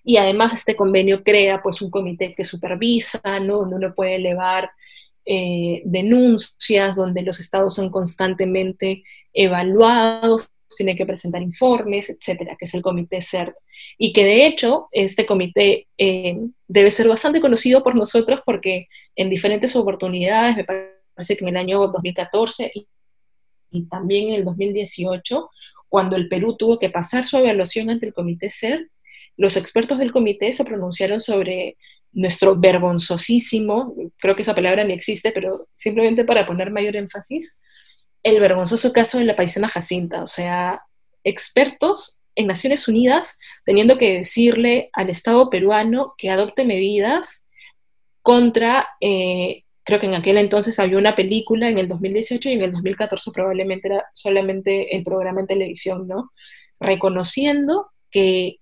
[0.04, 3.60] y además este convenio crea pues un comité que supervisa, ¿no?
[3.60, 4.72] donde uno puede elevar
[5.26, 12.74] eh, denuncias, donde los estados son constantemente evaluados, tiene que presentar informes, etcétera, que es
[12.74, 13.56] el comité CERT.
[13.98, 19.30] Y que de hecho este comité eh, debe ser bastante conocido por nosotros porque en
[19.30, 22.88] diferentes oportunidades, me parece que en el año 2014 y,
[23.72, 25.50] y también en el 2018,
[25.90, 28.90] cuando el Perú tuvo que pasar su evaluación ante el comité CERT,
[29.38, 31.78] los expertos del comité se pronunciaron sobre
[32.12, 37.60] nuestro vergonzosísimo, creo que esa palabra ni existe, pero simplemente para poner mayor énfasis,
[38.22, 40.84] el vergonzoso caso de la paisana Jacinta, o sea,
[41.24, 47.48] expertos en Naciones Unidas teniendo que decirle al Estado peruano que adopte medidas
[48.22, 52.62] contra, eh, creo que en aquel entonces había una película en el 2018 y en
[52.62, 56.32] el 2014 probablemente era solamente el programa en televisión, ¿no?
[56.80, 58.60] Reconociendo que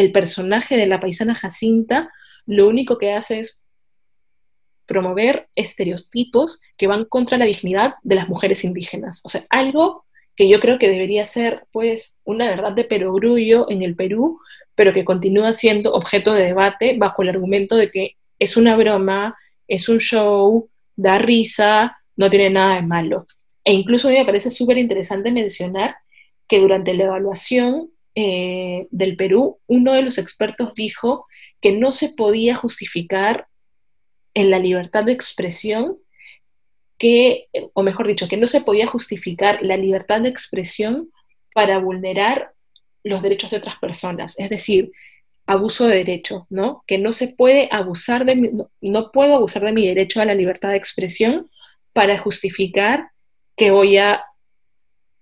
[0.00, 2.10] el personaje de la paisana Jacinta
[2.46, 3.64] lo único que hace es
[4.86, 9.20] promover estereotipos que van contra la dignidad de las mujeres indígenas.
[9.24, 13.82] O sea, algo que yo creo que debería ser, pues, una verdad de perogrullo en
[13.82, 14.40] el Perú,
[14.74, 19.36] pero que continúa siendo objeto de debate bajo el argumento de que es una broma,
[19.68, 23.26] es un show, da risa, no tiene nada de malo.
[23.64, 25.96] E incluso a mí me parece súper interesante mencionar
[26.48, 27.90] que durante la evaluación
[28.22, 31.26] eh, del Perú, uno de los expertos dijo
[31.62, 33.46] que no se podía justificar
[34.34, 35.96] en la libertad de expresión
[36.98, 41.10] que, o mejor dicho, que no se podía justificar la libertad de expresión
[41.54, 42.52] para vulnerar
[43.04, 44.92] los derechos de otras personas, es decir,
[45.46, 46.84] abuso de derecho, ¿no?
[46.86, 50.68] Que no se puede abusar de no puedo abusar de mi derecho a la libertad
[50.68, 51.50] de expresión
[51.94, 53.10] para justificar
[53.56, 54.22] que voy a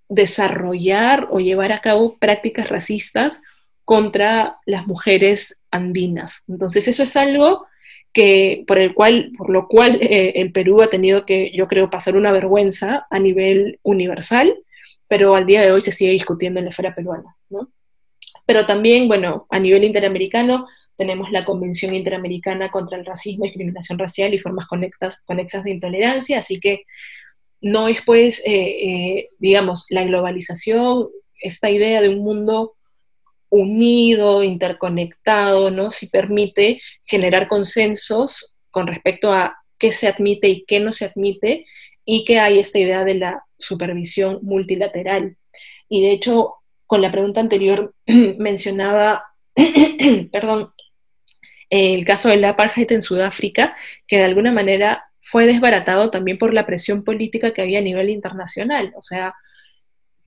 [0.09, 3.42] desarrollar o llevar a cabo prácticas racistas
[3.85, 6.44] contra las mujeres andinas.
[6.49, 7.66] Entonces eso es algo
[8.12, 11.90] que por el cual por lo cual eh, el Perú ha tenido que yo creo
[11.90, 14.55] pasar una vergüenza a nivel universal,
[15.07, 17.37] pero al día de hoy se sigue discutiendo en la esfera peruana,
[18.47, 20.66] Pero también, bueno, a nivel interamericano
[20.97, 26.59] tenemos la Convención Interamericana contra el Racismo, Discriminación Racial y Formas Conexas de Intolerancia, así
[26.59, 26.85] que
[27.61, 31.09] no es pues, eh, eh, digamos, la globalización,
[31.41, 32.77] esta idea de un mundo
[33.51, 35.91] unido, interconectado, ¿no?
[35.91, 41.67] Si permite generar consensos con respecto a qué se admite y qué no se admite,
[42.05, 45.37] y que hay esta idea de la supervisión multilateral.
[45.89, 46.55] Y de hecho,
[46.87, 49.25] con la pregunta anterior mencionaba,
[50.33, 50.73] perdón,
[51.71, 56.66] el caso del apartheid en Sudáfrica, que de alguna manera fue desbaratado también por la
[56.66, 58.93] presión política que había a nivel internacional.
[58.97, 59.35] O sea,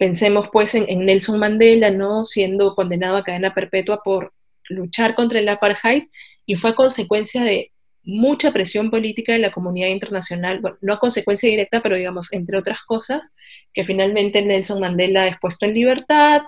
[0.01, 2.25] Pensemos pues en, Nelson Mandela, ¿no?
[2.25, 4.33] Siendo condenado a cadena perpetua por
[4.67, 6.05] luchar contra el apartheid
[6.43, 7.71] y fue a consecuencia de
[8.01, 12.81] mucha presión política de la comunidad internacional, no a consecuencia directa, pero digamos, entre otras
[12.81, 13.35] cosas,
[13.75, 16.41] que finalmente Nelson Mandela es puesto en libertad,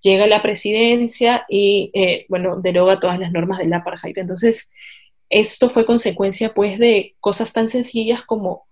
[0.00, 4.16] llega a la presidencia y, eh, bueno, deroga todas las normas del apartheid.
[4.16, 4.72] Entonces,
[5.28, 8.66] esto fue consecuencia, pues, de cosas tan sencillas como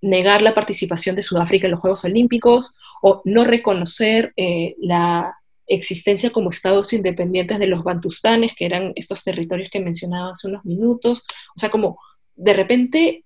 [0.00, 5.36] negar la participación de Sudáfrica en los Juegos Olímpicos o no reconocer eh, la
[5.68, 10.64] existencia como estados independientes de los bantustanes, que eran estos territorios que mencionaba hace unos
[10.64, 11.24] minutos.
[11.56, 11.98] O sea, como
[12.34, 13.24] de repente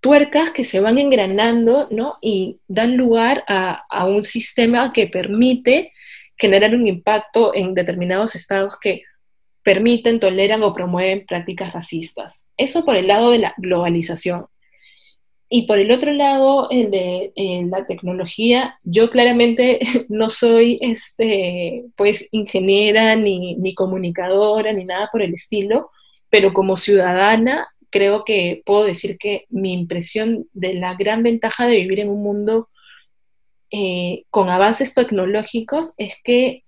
[0.00, 2.18] tuercas que se van engranando, ¿no?
[2.20, 5.92] Y dan lugar a, a un sistema que permite
[6.36, 9.02] generar un impacto en determinados estados que
[9.64, 12.50] permiten, toleran o promueven prácticas racistas.
[12.56, 14.46] Eso por el lado de la globalización.
[15.48, 17.32] Y por el otro lado, el de
[17.70, 25.22] la tecnología, yo claramente no soy este, pues, ingeniera ni, ni comunicadora ni nada por
[25.22, 25.90] el estilo,
[26.28, 31.76] pero como ciudadana creo que puedo decir que mi impresión de la gran ventaja de
[31.76, 32.68] vivir en un mundo
[33.70, 36.64] eh, con avances tecnológicos es que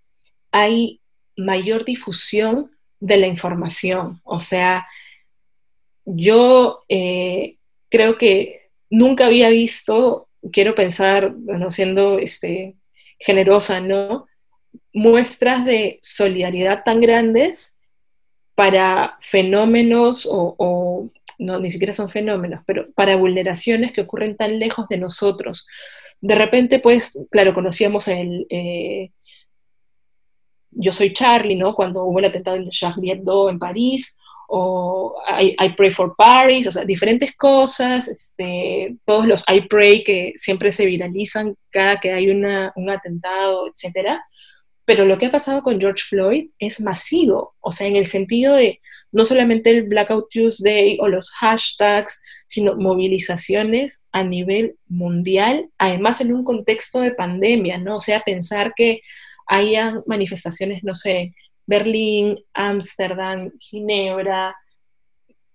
[0.53, 1.01] hay
[1.37, 4.21] mayor difusión de la información.
[4.25, 4.87] O sea,
[6.05, 7.57] yo eh,
[7.89, 12.77] creo que nunca había visto, quiero pensar, bueno, siendo este,
[13.19, 14.27] generosa, ¿no?
[14.93, 17.77] Muestras de solidaridad tan grandes
[18.55, 24.89] para fenómenos o, no, ni siquiera son fenómenos, pero para vulneraciones que ocurren tan lejos
[24.89, 25.67] de nosotros.
[26.21, 28.47] De repente, pues, claro, conocíamos el...
[28.49, 29.11] Eh,
[30.77, 31.75] yo soy Charlie, ¿no?
[31.75, 34.17] Cuando hubo el atentado de Charlie Hebdo en París,
[34.49, 40.33] o I, Pray for Paris, o sea, diferentes cosas, este, todos los I Pray que
[40.37, 44.21] siempre se viralizan cada que hay una, un atentado, etc.
[44.85, 48.55] Pero lo que ha pasado con George Floyd es masivo, o sea, en el sentido
[48.55, 56.21] de no solamente el Blackout Tuesday o los hashtags, sino movilizaciones a nivel mundial, además
[56.21, 57.97] en un contexto de pandemia, ¿no?
[57.97, 59.01] O sea, pensar que
[59.47, 61.35] hayan manifestaciones, no sé,
[61.67, 64.57] Berlín, Ámsterdam, Ginebra,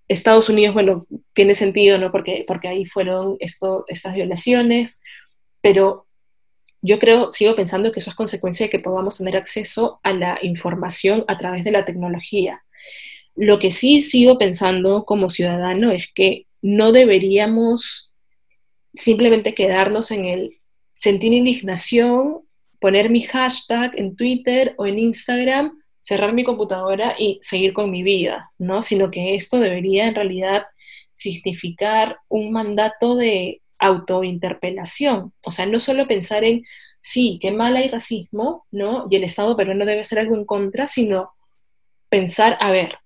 [0.07, 2.11] Estados Unidos, bueno, tiene sentido, ¿no?
[2.11, 5.01] Porque, porque ahí fueron estas violaciones,
[5.61, 6.07] pero
[6.81, 10.39] yo creo, sigo pensando que eso es consecuencia de que podamos tener acceso a la
[10.41, 12.63] información a través de la tecnología.
[13.35, 18.11] Lo que sí sigo pensando como ciudadano es que no deberíamos
[18.93, 20.57] simplemente quedarnos en el
[20.93, 22.41] sentir indignación,
[22.82, 28.01] poner mi hashtag en Twitter o en Instagram cerrar mi computadora y seguir con mi
[28.01, 28.82] vida, ¿no?
[28.82, 30.63] Sino que esto debería en realidad
[31.13, 36.65] significar un mandato de autointerpelación, o sea, no solo pensar en,
[37.01, 39.07] sí, qué mal hay racismo, ¿no?
[39.11, 41.32] Y el Estado peruano debe hacer algo en contra, sino
[42.09, 42.97] pensar, a ver,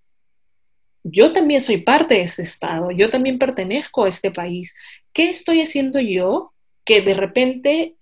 [1.03, 4.73] yo también soy parte de este Estado, yo también pertenezco a este país,
[5.11, 6.53] ¿qué estoy haciendo yo
[6.85, 7.94] que de repente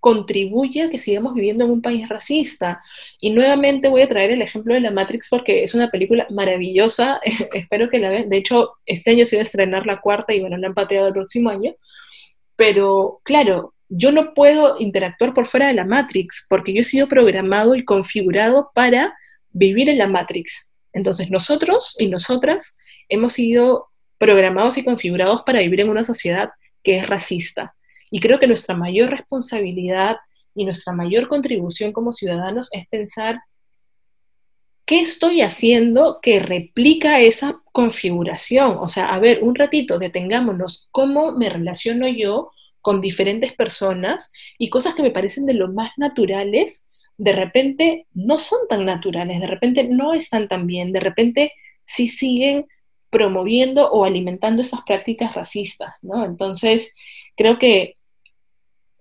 [0.00, 2.82] contribuye a que sigamos viviendo en un país racista.
[3.20, 7.20] Y nuevamente voy a traer el ejemplo de La Matrix porque es una película maravillosa,
[7.54, 8.28] espero que la vean.
[8.28, 11.08] De hecho, este año se iba a estrenar la cuarta y bueno, la han pateado
[11.08, 11.74] el próximo año.
[12.56, 17.08] Pero claro, yo no puedo interactuar por fuera de la Matrix porque yo he sido
[17.08, 19.14] programado y configurado para
[19.50, 20.70] vivir en la Matrix.
[20.92, 22.76] Entonces nosotros y nosotras
[23.08, 23.88] hemos sido
[24.18, 26.50] programados y configurados para vivir en una sociedad
[26.82, 27.74] que es racista.
[28.10, 30.16] Y creo que nuestra mayor responsabilidad
[30.54, 33.40] y nuestra mayor contribución como ciudadanos es pensar
[34.84, 38.76] qué estoy haciendo que replica esa configuración.
[38.80, 42.50] O sea, a ver, un ratito, detengámonos, cómo me relaciono yo
[42.80, 48.38] con diferentes personas y cosas que me parecen de lo más naturales, de repente no
[48.38, 51.52] son tan naturales, de repente no están tan bien, de repente
[51.84, 52.66] sí siguen
[53.10, 56.24] promoviendo o alimentando esas prácticas racistas, ¿no?
[56.24, 56.94] Entonces,
[57.36, 57.94] creo que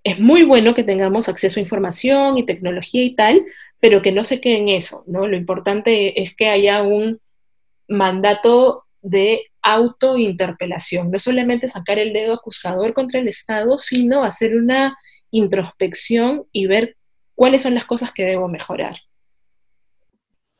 [0.03, 3.45] es muy bueno que tengamos acceso a información y tecnología y tal,
[3.79, 5.27] pero que no se quede en eso, ¿no?
[5.27, 7.19] Lo importante es que haya un
[7.87, 14.97] mandato de autointerpelación, no solamente sacar el dedo acusador contra el Estado, sino hacer una
[15.31, 16.95] introspección y ver
[17.35, 18.97] cuáles son las cosas que debo mejorar.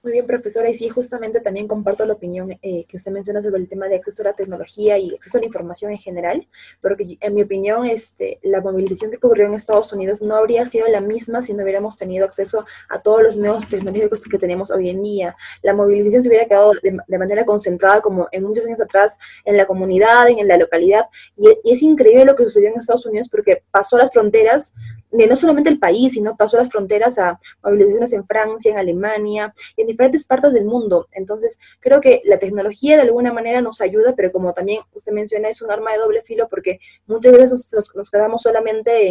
[0.01, 3.59] Muy bien, profesora, y sí, justamente también comparto la opinión eh, que usted menciona sobre
[3.59, 6.47] el tema de acceso a la tecnología y acceso a la información en general,
[6.81, 10.87] porque en mi opinión, este, la movilización que ocurrió en Estados Unidos no habría sido
[10.87, 14.89] la misma si no hubiéramos tenido acceso a todos los medios tecnológicos que tenemos hoy
[14.89, 15.35] en día.
[15.63, 19.65] La movilización se hubiera quedado de, manera concentrada, como en muchos años atrás, en la
[19.65, 23.63] comunidad, en la localidad, y, y es increíble lo que sucedió en Estados Unidos porque
[23.69, 24.71] pasó las fronteras
[25.11, 29.53] de no solamente el país, sino pasó las fronteras a movilizaciones en Francia, en Alemania
[29.75, 31.07] y en diferentes partes del mundo.
[31.11, 35.49] Entonces, creo que la tecnología de alguna manera nos ayuda, pero como también usted menciona,
[35.49, 39.09] es un arma de doble filo porque muchas veces nos, quedamos solamente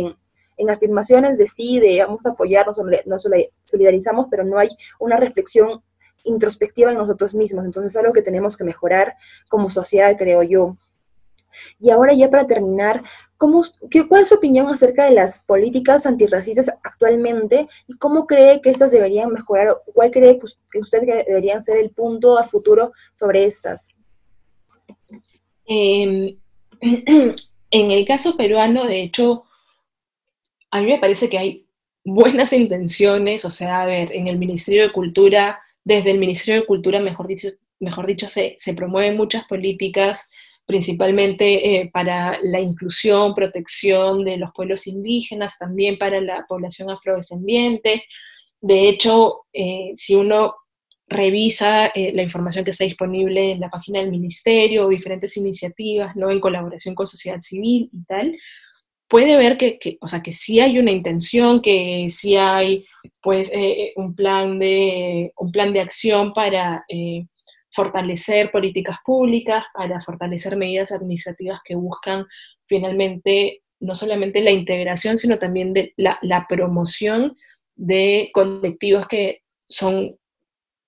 [0.57, 3.27] en, afirmaciones de sí, de vamos a apoyarnos, nos
[3.63, 4.69] solidarizamos, pero no hay
[4.99, 5.83] una reflexión
[6.25, 7.65] introspectiva en nosotros mismos.
[7.65, 9.15] Entonces, es algo que tenemos que mejorar
[9.49, 10.77] como sociedad, creo yo.
[11.79, 13.03] Y ahora ya para terminar,
[13.37, 18.61] ¿cómo, qué, ¿cuál es su opinión acerca de las políticas antirracistas actualmente y cómo cree
[18.61, 19.79] que estas deberían mejorar?
[19.95, 23.89] ¿Cuál cree que usted que deberían ser el punto a futuro sobre estas?
[25.67, 26.37] Em,
[26.81, 29.45] en el caso peruano, de hecho,
[30.71, 31.67] a mí me parece que hay
[32.05, 36.67] buenas intenciones, o sea, a ver, en el Ministerio de Cultura, desde el Ministerio de
[36.67, 37.49] Cultura, mejor dicho,
[37.81, 40.31] mejor dicho se, se promueven muchas políticas
[40.69, 48.05] principalmente eh, para la inclusión, protección de los pueblos indígenas, también para la población afrodescendiente.
[48.61, 50.57] De hecho, eh, si uno
[51.07, 56.31] revisa eh, la información que está disponible en la página del ministerio, diferentes iniciativas, ¿no?
[56.31, 58.37] En colaboración con sociedad civil y tal,
[59.09, 62.85] puede ver que, o sea, que sí hay una intención, que sí hay,
[63.23, 63.51] pues,
[63.97, 66.85] un, plan de, un plan de acción para
[67.79, 72.27] fortalecer políticas públicas, para fortalecer medidas administrativas que buscan
[72.67, 77.37] finalmente no solamente la integración, sino también la, promoción
[77.77, 80.19] de colectivos que son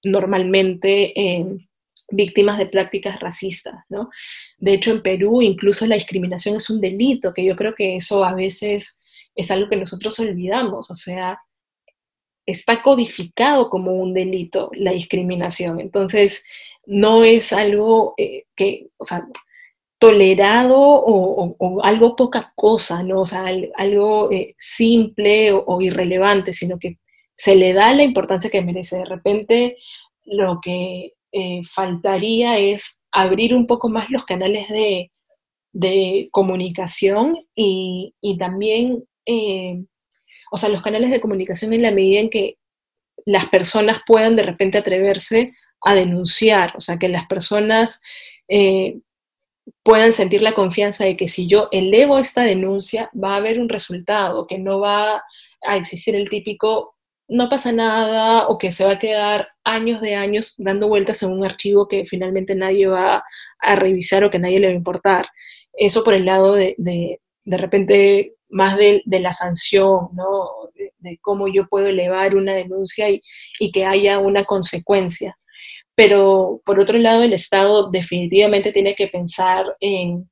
[0.03, 1.47] normalmente eh,
[2.11, 3.77] víctimas de prácticas racistas.
[3.89, 4.09] ¿no?
[4.59, 8.25] De hecho, en Perú incluso la discriminación es un delito, que yo creo que eso
[8.25, 9.01] a veces
[9.37, 11.39] es algo que nosotros olvidamos, o sea,
[12.47, 15.81] está codificado como un delito la discriminación.
[15.81, 16.45] Entonces,
[16.87, 19.27] no es algo eh, que, o sea,
[19.99, 23.23] tolerado o, algo poca cosa, ¿no?
[23.23, 23.45] O sea,
[23.77, 26.99] algo eh, simple o, irrelevante, sino que
[27.35, 28.99] se le da la importancia que merece.
[28.99, 29.77] De repente,
[30.25, 35.11] lo que eh, faltaría es abrir un poco más los canales de,
[36.33, 39.05] comunicación y, y también,
[40.51, 42.59] o sea, los canales de comunicación en la medida en que
[43.25, 45.53] las personas puedan de repente atreverse
[45.83, 48.03] a denunciar, o sea, que las personas
[48.49, 48.99] eh,
[49.83, 53.69] puedan sentir la confianza de que si yo elevo esta denuncia va a haber un
[53.69, 55.23] resultado, que no va
[55.63, 56.97] a existir el típico
[57.31, 61.31] no pasa nada o que se va a quedar años de años dando vueltas en
[61.31, 63.23] un archivo que finalmente nadie va
[63.61, 65.29] a revisar o que nadie le va a importar.
[65.73, 70.49] Eso por el lado de, de, repente más de, la sanción, ¿no?
[70.99, 73.23] De, cómo yo puedo elevar una denuncia y,
[73.61, 75.39] y que haya una consecuencia.
[75.95, 80.31] Pero por otro lado, el Estado definitivamente tiene que pensar en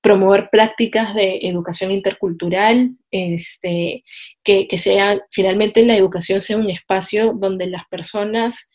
[0.00, 4.02] promover prácticas de educación intercultural, este,
[4.42, 8.72] que, que sea, finalmente la educación sea un espacio donde las personas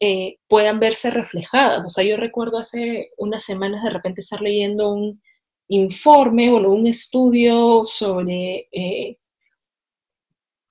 [0.00, 1.84] eh, puedan verse reflejadas.
[1.84, 5.22] O sea, yo recuerdo hace unas semanas de repente estar leyendo un
[5.68, 9.18] informe, bueno, un estudio sobre eh,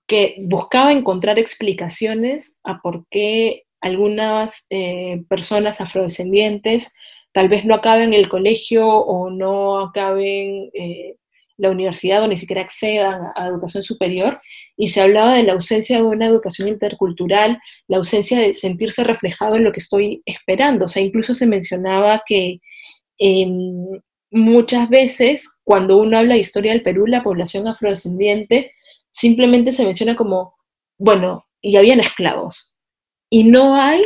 [0.06, 6.94] que buscaba encontrar explicaciones a por qué algunas eh, personas afrodescendientes
[7.34, 11.16] tal vez no acaben el colegio o no acaben eh,
[11.58, 14.42] la universidad o ni siquiera accedan a, educación superior,
[14.76, 19.58] y se hablaba de la ausencia de una educación intercultural, la ausencia de sentirse reflejado
[19.58, 20.86] en lo que estoy esperando.
[20.86, 22.60] O sea, incluso se mencionaba que
[23.20, 24.02] em,
[24.32, 28.72] muchas veces cuando uno habla de historia del Perú, la población afrodescendiente
[29.12, 30.56] simplemente se menciona como,
[30.98, 32.71] bueno, y habían esclavos,
[33.32, 34.04] y no hay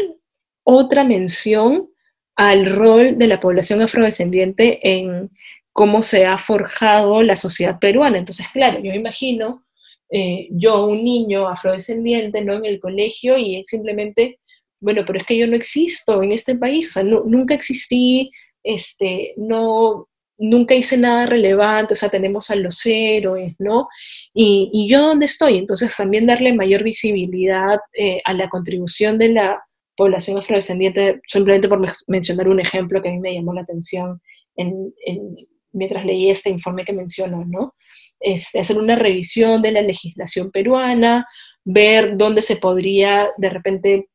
[0.63, 1.89] otra mención
[2.35, 5.31] al rol de la población afrodescendiente en
[5.73, 8.19] cómo se ha forjado la sociedad peruana.
[8.19, 9.65] Entonces, claro, yo imagino
[10.09, 12.53] eh, yo, un niño afrodescendiente, ¿no?
[12.53, 14.39] En el colegio y simplemente,
[14.79, 18.31] bueno, pero es que yo no existo en este país, o sea, nunca existí,
[18.63, 20.07] este, no,
[20.37, 23.87] nunca hice nada relevante, o sea, tenemos a los héroes, ¿no?
[24.33, 29.63] Y, yo dónde estoy, entonces también darle mayor visibilidad eh, a la contribución de la
[29.95, 34.21] población afrodescendiente, simplemente por mencionar un ejemplo que a mí me llamó la atención
[35.73, 37.75] mientras leí este informe que menciono, ¿no?
[38.19, 41.27] Es hacer una revisión de la legislación peruana,
[41.65, 44.07] ver dónde se podría de repente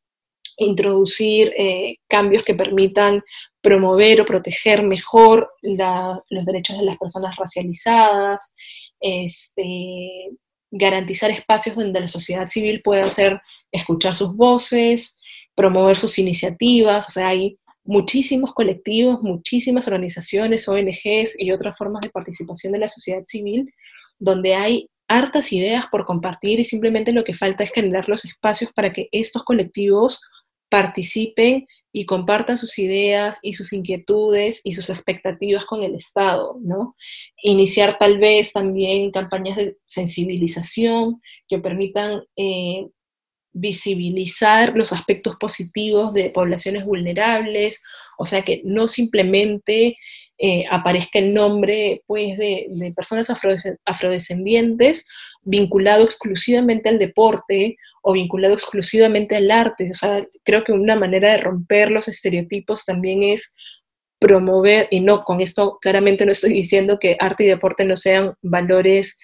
[0.57, 3.23] introducir eh, cambios que permitan
[3.61, 8.55] promover o proteger mejor los derechos de las personas racializadas,
[9.01, 10.31] este,
[10.71, 13.41] garantizar espacios donde la sociedad civil pueda hacer
[13.73, 15.21] escuchar sus voces,
[15.55, 22.11] promover sus iniciativas, o sea, hay muchísimos colectivos, muchísimas organizaciones, ONGs y otras formas de
[22.11, 23.73] participación de la sociedad civil
[24.21, 28.73] donde hay hartas ideas por compartir y simplemente lo que falta es generar los espacios
[28.73, 30.21] para que estos colectivos
[30.71, 36.97] participen y compartan sus ideas y sus inquietudes y sus expectativas con el Estado, ¿no?
[37.43, 42.87] Iniciar tal vez también campañas de sensibilización que permitan eh,
[43.53, 47.83] visibilizar los aspectos positivos de poblaciones vulnerables,
[48.17, 49.97] o sea, que no simplemente
[50.43, 53.31] eh, aparezca el nombre pues, de, personas
[53.85, 55.07] afrodescendientes
[55.43, 59.91] vinculado exclusivamente al deporte o vinculado exclusivamente al arte.
[59.91, 63.55] O sea, creo que una manera de romper los estereotipos también es
[64.19, 68.33] promover, y no, con esto claramente no estoy diciendo que arte y deporte no sean
[68.41, 69.19] valores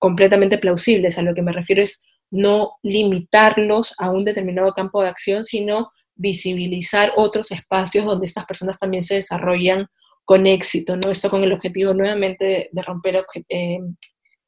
[0.00, 2.02] completamente plausibles, a lo que me refiero es
[2.32, 8.80] no limitarlos a un determinado campo de acción, sino visibilizar otros espacios donde estas personas
[8.80, 9.86] también se desarrollan
[10.26, 11.10] con éxito, ¿no?
[11.10, 13.78] Esto con el objetivo nuevamente de, romper eh,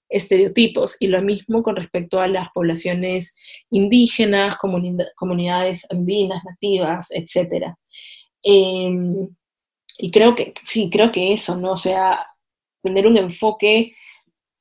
[0.08, 3.36] estereotipos y lo mismo con respecto a las poblaciones
[3.70, 7.74] indígenas, comunidades andinas, nativas, etc.
[8.42, 9.28] Em,
[9.98, 11.72] y creo que, sí, creo que eso, ¿no?
[11.72, 12.26] O sea,
[12.82, 13.94] tener un enfoque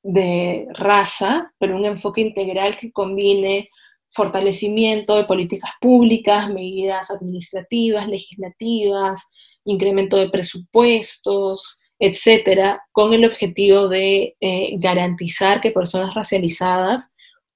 [0.03, 3.69] de raza, pero un enfoque integral que combine
[4.11, 9.29] fortalecimiento de políticas públicas, medidas administrativas, legislativas,
[9.67, 17.13] incremento de presupuestos, etcétera, con el objetivo de eh, garantizar que personas racializadas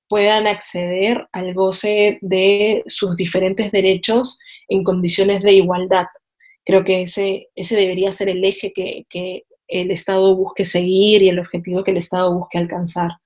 [0.08, 6.08] puedan acceder al goce de sus diferentes derechos en condiciones de igualdad.
[6.66, 11.30] Creo que ese, ese debería ser el eje que, que el Estado busque seguir y
[11.30, 13.21] el objetivo que el Estado busque alcanzar.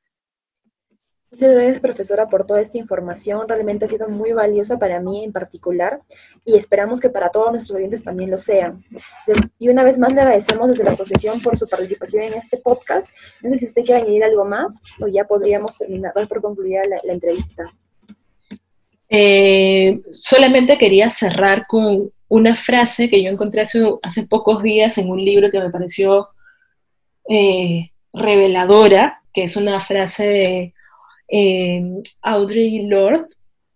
[1.35, 3.45] Muchas gracias, profesora, por toda esta información.
[3.45, 5.99] Realmente ha sido muy valiosa para mí en particular
[6.45, 8.85] y esperamos que para todos nuestros oyentes también lo sean.
[9.59, 13.13] Y una vez más le agradecemos desde la asociación por su participación en este podcast.
[13.41, 17.11] No sé si usted quiere añadir algo más o ya podríamos terminar por concluir la,
[17.11, 17.65] entrevista.
[19.09, 25.09] Eh, solamente quería cerrar con una frase que yo encontré hace, hace pocos días en
[25.09, 26.29] un libro que me pareció
[27.27, 30.73] eh, reveladora, que es una frase de
[32.21, 33.27] Audrey Lorde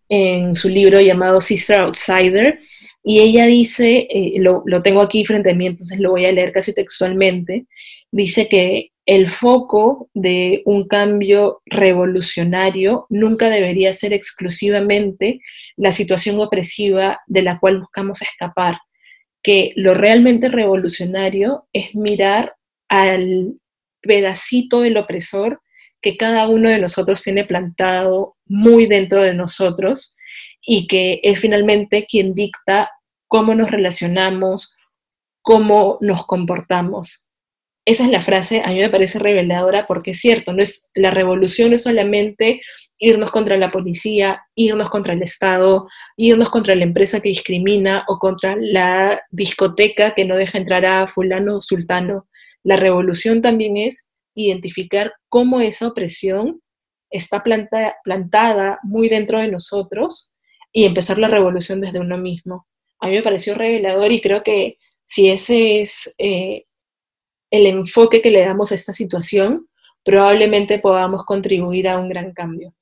[0.10, 2.60] en su libro llamado Sister Outsider,
[3.04, 6.32] y ella dice, eh, lo, lo, tengo aquí frente a mí, entonces lo voy a
[6.32, 7.66] leer casi textualmente,
[8.12, 15.40] dice que el foco de un cambio revolucionario nunca debería ser exclusivamente
[15.78, 18.78] la situación opresiva de la cual buscamos escapar,
[19.42, 22.54] que lo realmente revolucionario es mirar
[22.88, 23.56] al
[24.02, 25.62] pedacito del opresor
[26.02, 30.16] que cada uno de nosotros tiene plantado muy dentro de nosotros
[30.66, 32.92] y que es finalmente quien dicta
[33.28, 34.76] cómo nos relacionamos,
[35.42, 37.28] cómo nos comportamos.
[37.86, 41.12] Esa es la frase, a mí me parece reveladora porque es cierto, no es, la
[41.12, 42.62] revolución no es solamente
[43.00, 45.88] irnos contra la policía, irnos contra el Estado,
[46.18, 51.08] irnos contra la empresa que discrimina o contra la discoteca que no deja entrar a
[51.08, 52.28] fulano o sultano.
[52.64, 56.62] La revolución también es identificar cómo esa opresión
[57.10, 60.32] está plantada muy dentro de nosotros
[60.72, 62.68] y empezar la revolución desde uno mismo.
[63.00, 66.66] A mí me pareció revelador y creo que si ese es eh,
[67.50, 69.68] el enfoque que le damos a esta situación,
[70.04, 72.74] probablemente podamos contribuir a un gran cambio.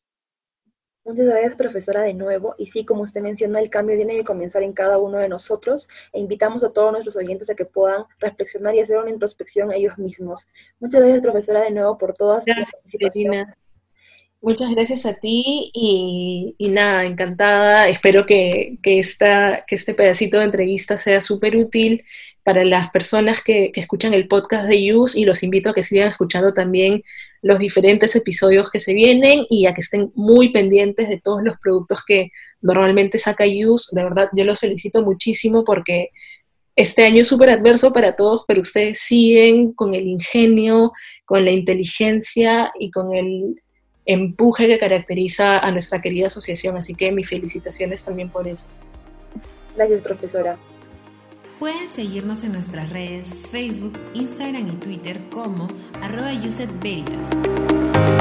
[1.08, 2.54] Muchas gracias, profesora, de nuevo.
[2.58, 5.88] Y sí, como usted menciona, el cambio tiene que comenzar en cada uno de nosotros
[6.12, 9.98] e invitamos a todos nuestros oyentes a que puedan reflexionar y hacer una introspección ellos
[9.98, 10.50] mismos.
[10.82, 13.48] Muchas gracias, profesora, de nuevo por todas las participación.
[14.42, 17.88] Muchas gracias a ti y, nada, encantada.
[17.88, 22.04] Espero que, que, esta, que este pedacito de entrevista sea súper útil
[22.48, 26.10] para las personas que, escuchan el podcast de Use y los invito a que sigan
[26.10, 27.02] escuchando también
[27.48, 31.56] los diferentes episodios que se vienen y a que estén muy pendientes de todos los
[31.58, 32.32] productos que
[32.62, 33.96] normalmente saca Use.
[33.96, 36.10] De verdad, yo los felicito muchísimo porque
[36.76, 40.92] este año es súper adverso para todos, pero ustedes siguen con el ingenio,
[41.26, 43.62] con la inteligencia y con el
[44.06, 46.76] empuje que caracteriza a nuestra querida asociación.
[46.76, 48.68] Así que mis felicitaciones también por eso.
[49.76, 50.58] Gracias, profesora.
[51.60, 55.68] Pueden seguirnos en nuestras redes Facebook, Instagram y Twitter como
[56.02, 56.32] arroba
[56.80, 58.17] Veritas.